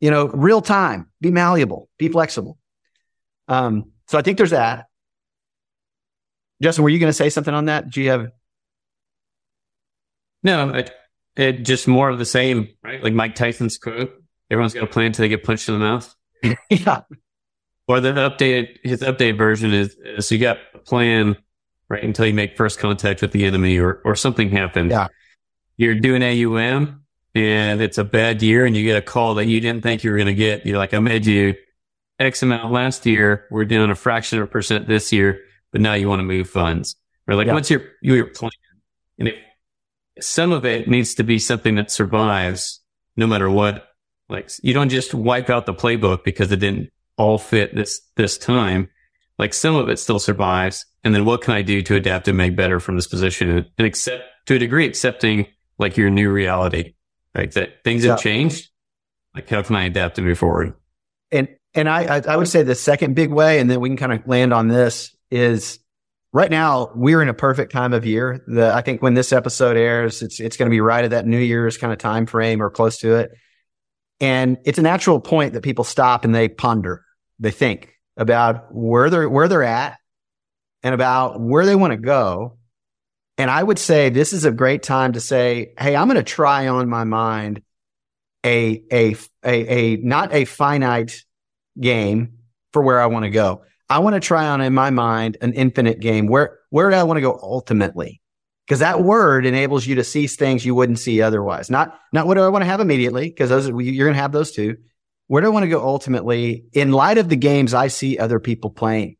You 0.00 0.10
know, 0.10 0.28
real 0.28 0.60
time. 0.60 1.10
Be 1.20 1.30
malleable. 1.30 1.88
Be 1.98 2.08
flexible. 2.08 2.58
Um, 3.48 3.92
so 4.08 4.18
I 4.18 4.22
think 4.22 4.38
there's 4.38 4.50
that. 4.50 4.86
Justin, 6.62 6.84
were 6.84 6.90
you 6.90 6.98
going 6.98 7.10
to 7.10 7.14
say 7.14 7.30
something 7.30 7.54
on 7.54 7.66
that? 7.66 7.90
Do 7.90 8.02
you 8.02 8.10
have? 8.10 8.28
No, 10.42 10.70
it, 10.70 10.90
it 11.36 11.52
just 11.64 11.88
more 11.88 12.10
of 12.10 12.18
the 12.18 12.24
same, 12.24 12.68
right? 12.82 13.02
Like 13.02 13.14
Mike 13.14 13.34
Tyson's 13.34 13.78
quote: 13.78 14.12
"Everyone's 14.50 14.74
got 14.74 14.84
a 14.84 14.86
plan 14.86 15.06
until 15.06 15.24
they 15.24 15.28
get 15.28 15.42
punched 15.42 15.68
in 15.68 15.74
the 15.74 15.80
mouth." 15.80 16.14
yeah. 16.70 17.02
Or 17.86 18.00
the 18.00 18.12
updated, 18.12 18.78
his 18.82 19.00
updated 19.00 19.36
version 19.36 19.72
is, 19.74 19.96
so 20.20 20.34
you 20.34 20.40
got 20.40 20.58
a 20.74 20.78
plan 20.78 21.36
right? 21.88 22.02
Until 22.02 22.26
you 22.26 22.34
make 22.34 22.56
first 22.56 22.78
contact 22.78 23.22
with 23.22 23.32
the 23.32 23.44
enemy 23.44 23.78
or, 23.78 24.00
or 24.04 24.16
something 24.16 24.50
happens. 24.50 24.90
Yeah. 24.90 25.08
You're 25.76 25.94
doing 25.94 26.22
AUM 26.22 27.03
and 27.34 27.80
it's 27.80 27.98
a 27.98 28.04
bad 28.04 28.42
year 28.42 28.64
and 28.64 28.76
you 28.76 28.84
get 28.84 28.96
a 28.96 29.02
call 29.02 29.34
that 29.34 29.46
you 29.46 29.60
didn't 29.60 29.82
think 29.82 30.04
you 30.04 30.10
were 30.10 30.16
going 30.16 30.26
to 30.26 30.34
get. 30.34 30.64
You're 30.64 30.78
like, 30.78 30.94
I 30.94 31.00
made 31.00 31.26
you 31.26 31.54
X 32.18 32.42
amount 32.42 32.72
last 32.72 33.04
year. 33.06 33.46
We're 33.50 33.64
doing 33.64 33.90
a 33.90 33.94
fraction 33.94 34.38
of 34.38 34.44
a 34.44 34.46
percent 34.46 34.86
this 34.86 35.12
year, 35.12 35.40
but 35.72 35.80
now 35.80 35.94
you 35.94 36.08
want 36.08 36.20
to 36.20 36.24
move 36.24 36.48
funds. 36.48 36.96
Or 37.26 37.34
like, 37.34 37.48
yeah. 37.48 37.54
what's 37.54 37.70
your, 37.70 37.82
your 38.02 38.26
plan? 38.26 38.52
And 39.18 39.28
if 39.28 39.34
some 40.20 40.52
of 40.52 40.64
it 40.64 40.88
needs 40.88 41.14
to 41.14 41.24
be 41.24 41.38
something 41.38 41.74
that 41.74 41.90
survives 41.90 42.80
no 43.16 43.26
matter 43.26 43.50
what. 43.50 43.88
Like 44.28 44.50
you 44.62 44.72
don't 44.72 44.88
just 44.88 45.12
wipe 45.12 45.50
out 45.50 45.66
the 45.66 45.74
playbook 45.74 46.24
because 46.24 46.50
it 46.52 46.60
didn't 46.60 46.90
all 47.16 47.38
fit 47.38 47.74
this, 47.74 48.00
this 48.16 48.38
time. 48.38 48.90
Like 49.38 49.52
some 49.52 49.74
of 49.74 49.88
it 49.88 49.98
still 49.98 50.18
survives. 50.18 50.86
And 51.02 51.14
then 51.14 51.24
what 51.24 51.42
can 51.42 51.54
I 51.54 51.62
do 51.62 51.82
to 51.82 51.96
adapt 51.96 52.28
and 52.28 52.38
make 52.38 52.56
better 52.56 52.80
from 52.80 52.96
this 52.96 53.06
position 53.06 53.66
and 53.76 53.86
accept 53.86 54.24
to 54.46 54.54
a 54.54 54.58
degree, 54.58 54.86
accepting 54.86 55.46
like 55.78 55.96
your 55.96 56.10
new 56.10 56.30
reality. 56.30 56.94
Right. 57.34 57.50
That 57.52 57.82
things 57.84 58.04
have 58.04 58.20
changed. 58.20 58.70
Like 59.34 59.48
how 59.48 59.62
can 59.62 59.76
I 59.76 59.84
adapt 59.84 60.16
to 60.16 60.22
move 60.22 60.38
forward? 60.38 60.74
And 61.32 61.48
and 61.74 61.88
I 61.88 62.22
I 62.26 62.36
would 62.36 62.48
say 62.48 62.62
the 62.62 62.74
second 62.74 63.14
big 63.14 63.30
way, 63.30 63.58
and 63.58 63.68
then 63.68 63.80
we 63.80 63.88
can 63.88 63.96
kind 63.96 64.12
of 64.12 64.26
land 64.26 64.52
on 64.52 64.68
this 64.68 65.14
is 65.30 65.80
right 66.32 66.50
now 66.50 66.90
we're 66.94 67.22
in 67.22 67.28
a 67.28 67.34
perfect 67.34 67.72
time 67.72 67.92
of 67.92 68.04
year. 68.06 68.44
The 68.46 68.72
I 68.72 68.82
think 68.82 69.02
when 69.02 69.14
this 69.14 69.32
episode 69.32 69.76
airs, 69.76 70.22
it's 70.22 70.38
it's 70.38 70.56
going 70.56 70.68
to 70.68 70.74
be 70.74 70.80
right 70.80 71.04
at 71.04 71.10
that 71.10 71.26
New 71.26 71.38
Year's 71.38 71.76
kind 71.76 71.92
of 71.92 71.98
time 71.98 72.26
frame 72.26 72.62
or 72.62 72.70
close 72.70 72.98
to 72.98 73.14
it. 73.16 73.32
And 74.20 74.58
it's 74.64 74.78
a 74.78 74.82
natural 74.82 75.20
point 75.20 75.54
that 75.54 75.62
people 75.62 75.84
stop 75.84 76.24
and 76.24 76.34
they 76.34 76.48
ponder, 76.48 77.04
they 77.38 77.50
think 77.50 77.94
about 78.16 78.72
where 78.72 79.10
they're 79.10 79.28
where 79.28 79.48
they're 79.48 79.64
at 79.64 79.98
and 80.82 80.94
about 80.94 81.40
where 81.40 81.66
they 81.66 81.74
want 81.74 81.92
to 81.92 81.96
go. 81.96 82.58
And 83.36 83.50
I 83.50 83.62
would 83.62 83.78
say 83.78 84.10
this 84.10 84.32
is 84.32 84.44
a 84.44 84.52
great 84.52 84.82
time 84.82 85.12
to 85.14 85.20
say, 85.20 85.72
Hey, 85.78 85.96
I'm 85.96 86.06
going 86.06 86.16
to 86.16 86.22
try 86.22 86.68
on 86.68 86.88
my 86.88 87.04
mind 87.04 87.62
a, 88.44 88.82
a, 88.92 89.16
a, 89.44 89.94
a, 89.94 89.96
not 89.96 90.32
a 90.32 90.44
finite 90.44 91.24
game 91.80 92.38
for 92.72 92.82
where 92.82 93.00
I 93.00 93.06
want 93.06 93.24
to 93.24 93.30
go. 93.30 93.64
I 93.88 93.98
want 93.98 94.14
to 94.14 94.20
try 94.20 94.46
on 94.46 94.60
in 94.60 94.74
my 94.74 94.90
mind 94.90 95.38
an 95.40 95.52
infinite 95.54 96.00
game. 96.00 96.26
Where, 96.26 96.58
where 96.70 96.90
do 96.90 96.96
I 96.96 97.02
want 97.02 97.16
to 97.16 97.22
go 97.22 97.38
ultimately? 97.42 98.20
Because 98.66 98.80
that 98.80 99.02
word 99.02 99.44
enables 99.44 99.86
you 99.86 99.96
to 99.96 100.04
see 100.04 100.26
things 100.26 100.64
you 100.64 100.74
wouldn't 100.74 100.98
see 100.98 101.20
otherwise. 101.20 101.70
Not, 101.70 101.98
not 102.12 102.26
what 102.26 102.34
do 102.34 102.42
I 102.42 102.48
want 102.48 102.62
to 102.62 102.66
have 102.66 102.80
immediately? 102.80 103.28
Because 103.28 103.50
those, 103.50 103.68
you're 103.68 104.06
going 104.06 104.16
to 104.16 104.20
have 104.20 104.32
those 104.32 104.52
too. 104.52 104.76
Where 105.26 105.42
do 105.42 105.48
I 105.48 105.50
want 105.50 105.64
to 105.64 105.70
go 105.70 105.82
ultimately 105.84 106.64
in 106.72 106.92
light 106.92 107.18
of 107.18 107.28
the 107.28 107.36
games 107.36 107.74
I 107.74 107.88
see 107.88 108.18
other 108.18 108.40
people 108.40 108.70
playing? 108.70 109.16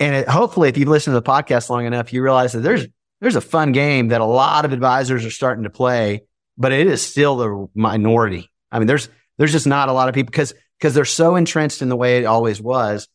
And 0.00 0.14
it, 0.14 0.28
hopefully, 0.28 0.68
if 0.68 0.78
you've 0.78 0.88
listened 0.88 1.14
to 1.14 1.20
the 1.20 1.30
podcast 1.30 1.70
long 1.70 1.86
enough, 1.86 2.12
you 2.12 2.22
realize 2.22 2.52
that 2.52 2.60
there's, 2.60 2.86
there's 3.20 3.36
a 3.36 3.40
fun 3.40 3.72
game 3.72 4.08
that 4.08 4.20
a 4.20 4.26
lot 4.26 4.64
of 4.64 4.72
advisors 4.72 5.24
are 5.24 5.30
starting 5.30 5.64
to 5.64 5.70
play, 5.70 6.22
but 6.56 6.72
it 6.72 6.86
is 6.86 7.04
still 7.04 7.36
the 7.36 7.68
minority. 7.74 8.50
I 8.70 8.78
mean, 8.78 8.86
there's, 8.86 9.08
there's 9.38 9.52
just 9.52 9.66
not 9.66 9.88
a 9.88 9.92
lot 9.92 10.08
of 10.08 10.14
people 10.14 10.30
because, 10.30 10.54
because 10.78 10.94
they're 10.94 11.04
so 11.04 11.36
entrenched 11.36 11.82
in 11.82 11.88
the 11.88 11.96
way 11.96 12.18
it 12.18 12.24
always 12.24 12.60
was. 12.60 13.08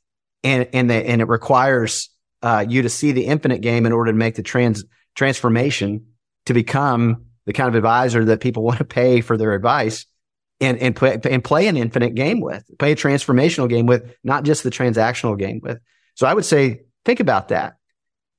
And, 0.43 0.67
and 0.73 0.89
they, 0.89 1.05
and 1.05 1.21
it 1.21 1.27
requires, 1.27 2.09
uh, 2.41 2.65
you 2.67 2.81
to 2.81 2.89
see 2.89 3.13
the 3.13 3.25
infinite 3.25 3.61
game 3.61 3.85
in 3.85 3.93
order 3.93 4.11
to 4.11 4.17
make 4.17 4.35
the 4.35 4.43
trans 4.43 4.83
transformation 5.15 6.07
to 6.45 6.53
become 6.53 7.25
the 7.45 7.53
kind 7.53 7.69
of 7.69 7.75
advisor 7.75 8.25
that 8.25 8.41
people 8.41 8.63
want 8.63 8.79
to 8.79 8.85
pay 8.85 9.21
for 9.21 9.37
their 9.37 9.53
advice 9.53 10.05
and, 10.59 10.77
and 10.79 10.95
play, 10.95 11.19
and 11.29 11.43
play 11.43 11.67
an 11.67 11.77
infinite 11.77 12.15
game 12.15 12.41
with, 12.41 12.63
play 12.77 12.91
a 12.91 12.95
transformational 12.95 13.69
game 13.69 13.85
with, 13.85 14.13
not 14.23 14.43
just 14.43 14.63
the 14.63 14.69
transactional 14.69 15.37
game 15.37 15.61
with. 15.63 15.79
So 16.15 16.27
I 16.27 16.33
would 16.33 16.45
say, 16.45 16.81
think 17.05 17.19
about 17.19 17.49
that. 17.49 17.77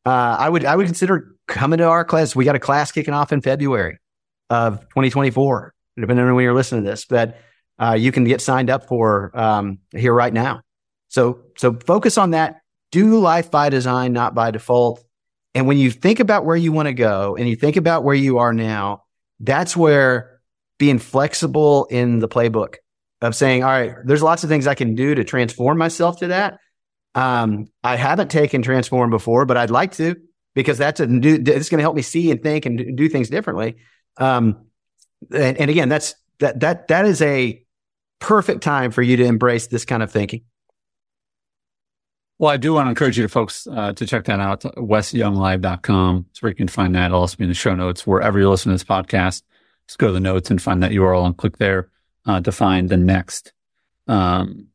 Uh, 0.07 0.37
I 0.39 0.49
would, 0.49 0.65
I 0.65 0.77
would 0.77 0.87
consider 0.87 1.34
coming 1.47 1.79
to 1.79 1.85
our 1.85 2.05
class. 2.05 2.35
We 2.35 2.45
got 2.45 2.55
a 2.55 2.61
class 2.61 2.93
kicking 2.93 3.15
off 3.15 3.33
in 3.33 3.41
February 3.41 3.99
of 4.51 4.81
2024, 4.81 5.75
depending 5.97 6.27
on 6.27 6.35
when 6.35 6.45
you're 6.45 6.55
listening 6.55 6.85
to 6.85 6.91
this, 6.91 7.05
but, 7.05 7.39
uh, 7.79 7.97
you 7.99 8.13
can 8.13 8.25
get 8.25 8.41
signed 8.41 8.71
up 8.71 8.87
for, 8.87 9.31
um, 9.39 9.79
here 9.93 10.15
right 10.15 10.33
now. 10.33 10.63
So, 11.09 11.41
so 11.57 11.75
focus 11.75 12.19
on 12.19 12.31
that. 12.31 12.61
Do 12.93 13.19
life 13.19 13.51
by 13.51 13.69
design, 13.69 14.13
not 14.13 14.35
by 14.35 14.51
default. 14.51 15.05
And 15.55 15.67
when 15.67 15.79
you 15.79 15.91
think 15.91 16.21
about 16.21 16.45
where 16.45 16.57
you 16.57 16.73
want 16.73 16.87
to 16.87 16.95
go 16.95 17.37
and 17.37 17.49
you 17.49 17.57
think 17.57 17.77
about 17.77 18.05
where 18.05 18.15
you 18.15 18.39
are 18.39 18.53
now, 18.53 19.05
that's 19.41 19.77
where 19.77 20.41
being 20.79 20.99
flexible 20.99 21.87
in 21.87 22.19
the 22.19 22.29
playbook 22.29 22.77
of 23.21 23.35
saying, 23.35 23.63
all 23.63 23.71
right, 23.71 23.95
there's 24.05 24.23
lots 24.23 24.45
of 24.45 24.51
things 24.51 24.67
I 24.67 24.75
can 24.75 24.95
do 24.95 25.15
to 25.15 25.25
transform 25.25 25.79
myself 25.79 26.19
to 26.19 26.29
that. 26.29 26.59
Um, 27.15 27.67
I 27.83 27.97
haven't 27.97 28.31
taken 28.31 28.63
transform 28.63 29.11
before, 29.11 29.47
but 29.47 29.57
I'd 29.57 29.71
like 29.71 29.93
to 29.93 30.17
because 30.55 30.79
that's 30.79 31.01
a 31.01 31.07
new, 31.07 31.35
it's 31.35 31.69
going 31.69 31.79
to 31.79 31.83
help 31.83 31.97
me 31.97 32.03
see 32.03 32.31
and 32.31 32.43
think 32.43 32.67
and 32.67 32.97
do 32.97 33.09
things 33.09 33.29
differently. 33.29 33.77
Um, 34.17 34.67
and, 35.33 35.59
and 35.59 35.71
again, 35.71 35.89
that's, 35.89 36.15
that, 36.39 36.61
that, 36.61 36.89
that 36.89 37.07
is 37.07 37.21
a 37.23 37.63
perfect 38.21 38.63
time 38.63 38.91
for 38.91 39.03
you 39.03 39.17
to 39.17 39.25
embrace 39.25 39.67
this 39.67 39.85
kind 39.85 40.03
of 40.03 40.11
thinking. 40.11 40.43
Well, 42.39 42.51
I 42.51 42.57
do 42.57 42.75
want 42.75 42.87
to 42.87 42.91
encourage 42.91 43.17
you 43.17 43.23
to 43.23 43.29
folks 43.29 43.67
uh, 43.67 43.93
to 43.93 44.07
check 44.07 44.25
that 44.25 44.41
out, 44.41 44.63
wesyounglive.com. 44.63 46.27
It's 46.31 46.43
where 46.43 46.51
you 46.51 46.57
can 46.57 46.69
find 46.69 46.95
that. 46.95 47.07
It'll 47.07 47.21
also 47.21 47.37
be 47.37 47.45
in 47.45 47.49
the 47.51 47.55
show 47.55 47.75
notes 47.75 48.07
wherever 48.07 48.39
you 48.39 48.51
listen 48.51 48.71
to 48.71 48.75
this 48.75 48.85
podcast. 48.85 49.43
Just 49.87 49.99
go 49.99 50.09
to 50.09 50.13
the 50.13 50.21
notes 50.21 50.51
and 50.51 50.61
find 50.61 50.83
that 50.83 50.91
URL 50.91 51.27
and 51.27 51.37
click 51.37 51.59
there 51.59 51.91
uh, 52.27 52.41
to 52.41 52.51
find 52.51 52.89
the 52.89 52.97
next 52.97 53.53
um, 54.09 54.69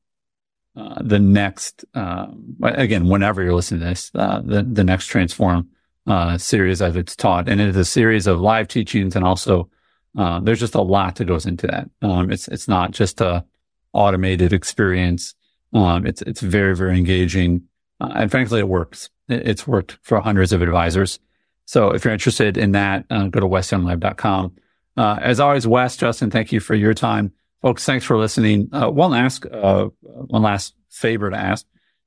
uh, 0.75 1.01
the 1.01 1.19
next, 1.19 1.83
uh, 1.93 2.27
again, 2.61 3.07
whenever 3.07 3.43
you're 3.43 3.55
listening 3.55 3.81
to 3.81 3.87
this, 3.87 4.11
uh, 4.15 4.41
the, 4.43 4.63
the 4.63 4.83
next 4.83 5.07
transform, 5.07 5.69
uh, 6.07 6.37
series 6.37 6.81
as 6.81 6.95
it's 6.95 7.15
taught. 7.15 7.49
And 7.49 7.59
it 7.59 7.69
is 7.69 7.75
a 7.75 7.85
series 7.85 8.27
of 8.27 8.39
live 8.39 8.67
teachings 8.67 9.15
and 9.15 9.25
also, 9.25 9.69
uh, 10.17 10.39
there's 10.39 10.59
just 10.59 10.75
a 10.75 10.81
lot 10.81 11.15
that 11.15 11.25
goes 11.25 11.45
into 11.45 11.67
that. 11.67 11.89
Um, 12.01 12.31
it's, 12.31 12.47
it's 12.47 12.67
not 12.67 12.91
just 12.91 13.19
a 13.21 13.45
automated 13.93 14.53
experience. 14.53 15.35
Um, 15.73 16.05
it's, 16.05 16.21
it's 16.21 16.41
very, 16.41 16.75
very 16.75 16.97
engaging. 16.97 17.63
and 17.99 18.31
frankly, 18.31 18.59
it 18.59 18.67
works. 18.67 19.09
It, 19.27 19.47
it's 19.47 19.67
worked 19.67 19.97
for 20.01 20.19
hundreds 20.21 20.53
of 20.53 20.61
advisors. 20.61 21.19
So 21.65 21.91
if 21.91 22.05
you're 22.05 22.13
interested 22.13 22.57
in 22.57 22.71
that, 22.71 23.07
go 23.09 23.29
to 23.29 23.47
wesyounglive.com. 23.47 24.55
as 24.97 25.39
always, 25.39 25.67
Wes, 25.67 25.97
Justin, 25.97 26.31
thank 26.31 26.51
you 26.51 26.59
for 26.59 26.73
your 26.73 26.93
time. 26.93 27.33
Folks, 27.61 27.85
thanks 27.85 28.05
for 28.05 28.17
listening. 28.17 28.69
Uh, 28.71 28.89
one 28.89 29.11
last, 29.11 29.45
uh, 29.45 29.89
one 30.01 30.41
last 30.41 30.75
favor 30.89 31.29
to 31.29 31.35
ask. 31.35 31.65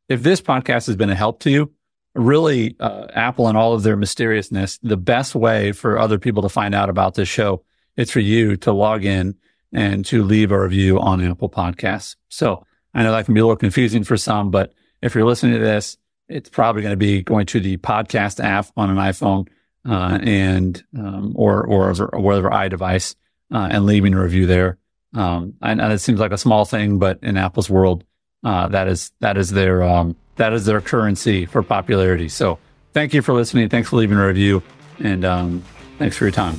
If 0.08 0.22
this 0.22 0.40
podcast 0.40 0.86
has 0.86 0.96
been 0.96 1.10
a 1.10 1.14
help 1.14 1.40
to 1.40 1.50
you, 1.50 1.72
really, 2.14 2.74
uh, 2.80 3.06
Apple 3.12 3.48
and 3.48 3.56
all 3.56 3.74
of 3.74 3.82
their 3.82 3.96
mysteriousness, 3.96 4.78
the 4.82 4.96
best 4.96 5.34
way 5.34 5.72
for 5.72 5.98
other 5.98 6.18
people 6.18 6.42
to 6.42 6.48
find 6.48 6.74
out 6.74 6.88
about 6.88 7.14
this 7.14 7.28
show 7.28 7.64
is 7.96 8.10
for 8.10 8.20
you 8.20 8.56
to 8.58 8.72
log 8.72 9.04
in 9.04 9.34
and 9.72 10.04
to 10.06 10.22
leave 10.22 10.52
a 10.52 10.60
review 10.60 10.98
on 10.98 11.22
Apple 11.22 11.50
Podcasts. 11.50 12.16
So 12.28 12.66
I 12.94 13.02
know 13.02 13.12
that 13.12 13.26
can 13.26 13.34
be 13.34 13.40
a 13.40 13.44
little 13.44 13.56
confusing 13.56 14.04
for 14.04 14.16
some, 14.16 14.50
but 14.50 14.72
if 15.02 15.14
you're 15.14 15.26
listening 15.26 15.54
to 15.54 15.60
this, 15.60 15.98
it's 16.28 16.48
probably 16.48 16.82
going 16.82 16.92
to 16.92 16.96
be 16.96 17.22
going 17.22 17.46
to 17.46 17.60
the 17.60 17.76
podcast 17.76 18.42
app 18.42 18.68
on 18.76 18.90
an 18.90 18.96
iPhone, 18.96 19.48
uh, 19.86 20.18
and, 20.22 20.82
um, 20.96 21.32
or, 21.34 21.66
or, 21.66 21.92
whatever 22.20 22.50
iDevice, 22.50 23.16
uh, 23.52 23.68
and 23.70 23.84
leaving 23.84 24.14
a 24.14 24.22
review 24.22 24.46
there. 24.46 24.78
Um, 25.14 25.54
it 25.62 26.00
seems 26.00 26.20
like 26.20 26.32
a 26.32 26.38
small 26.38 26.64
thing, 26.64 26.98
but 26.98 27.18
in 27.22 27.36
Apple's 27.36 27.68
world, 27.68 28.04
uh, 28.44 28.68
that 28.68 28.88
is 28.88 29.12
that 29.20 29.36
is 29.36 29.50
their 29.50 29.82
um, 29.82 30.16
that 30.36 30.52
is 30.52 30.64
their 30.64 30.80
currency 30.80 31.46
for 31.46 31.62
popularity. 31.62 32.28
So, 32.28 32.58
thank 32.92 33.14
you 33.14 33.22
for 33.22 33.34
listening. 33.34 33.68
Thanks 33.68 33.90
for 33.90 33.96
leaving 33.96 34.18
a 34.18 34.26
review, 34.26 34.62
and 34.98 35.24
um, 35.24 35.62
thanks 35.98 36.16
for 36.16 36.24
your 36.24 36.32
time. 36.32 36.58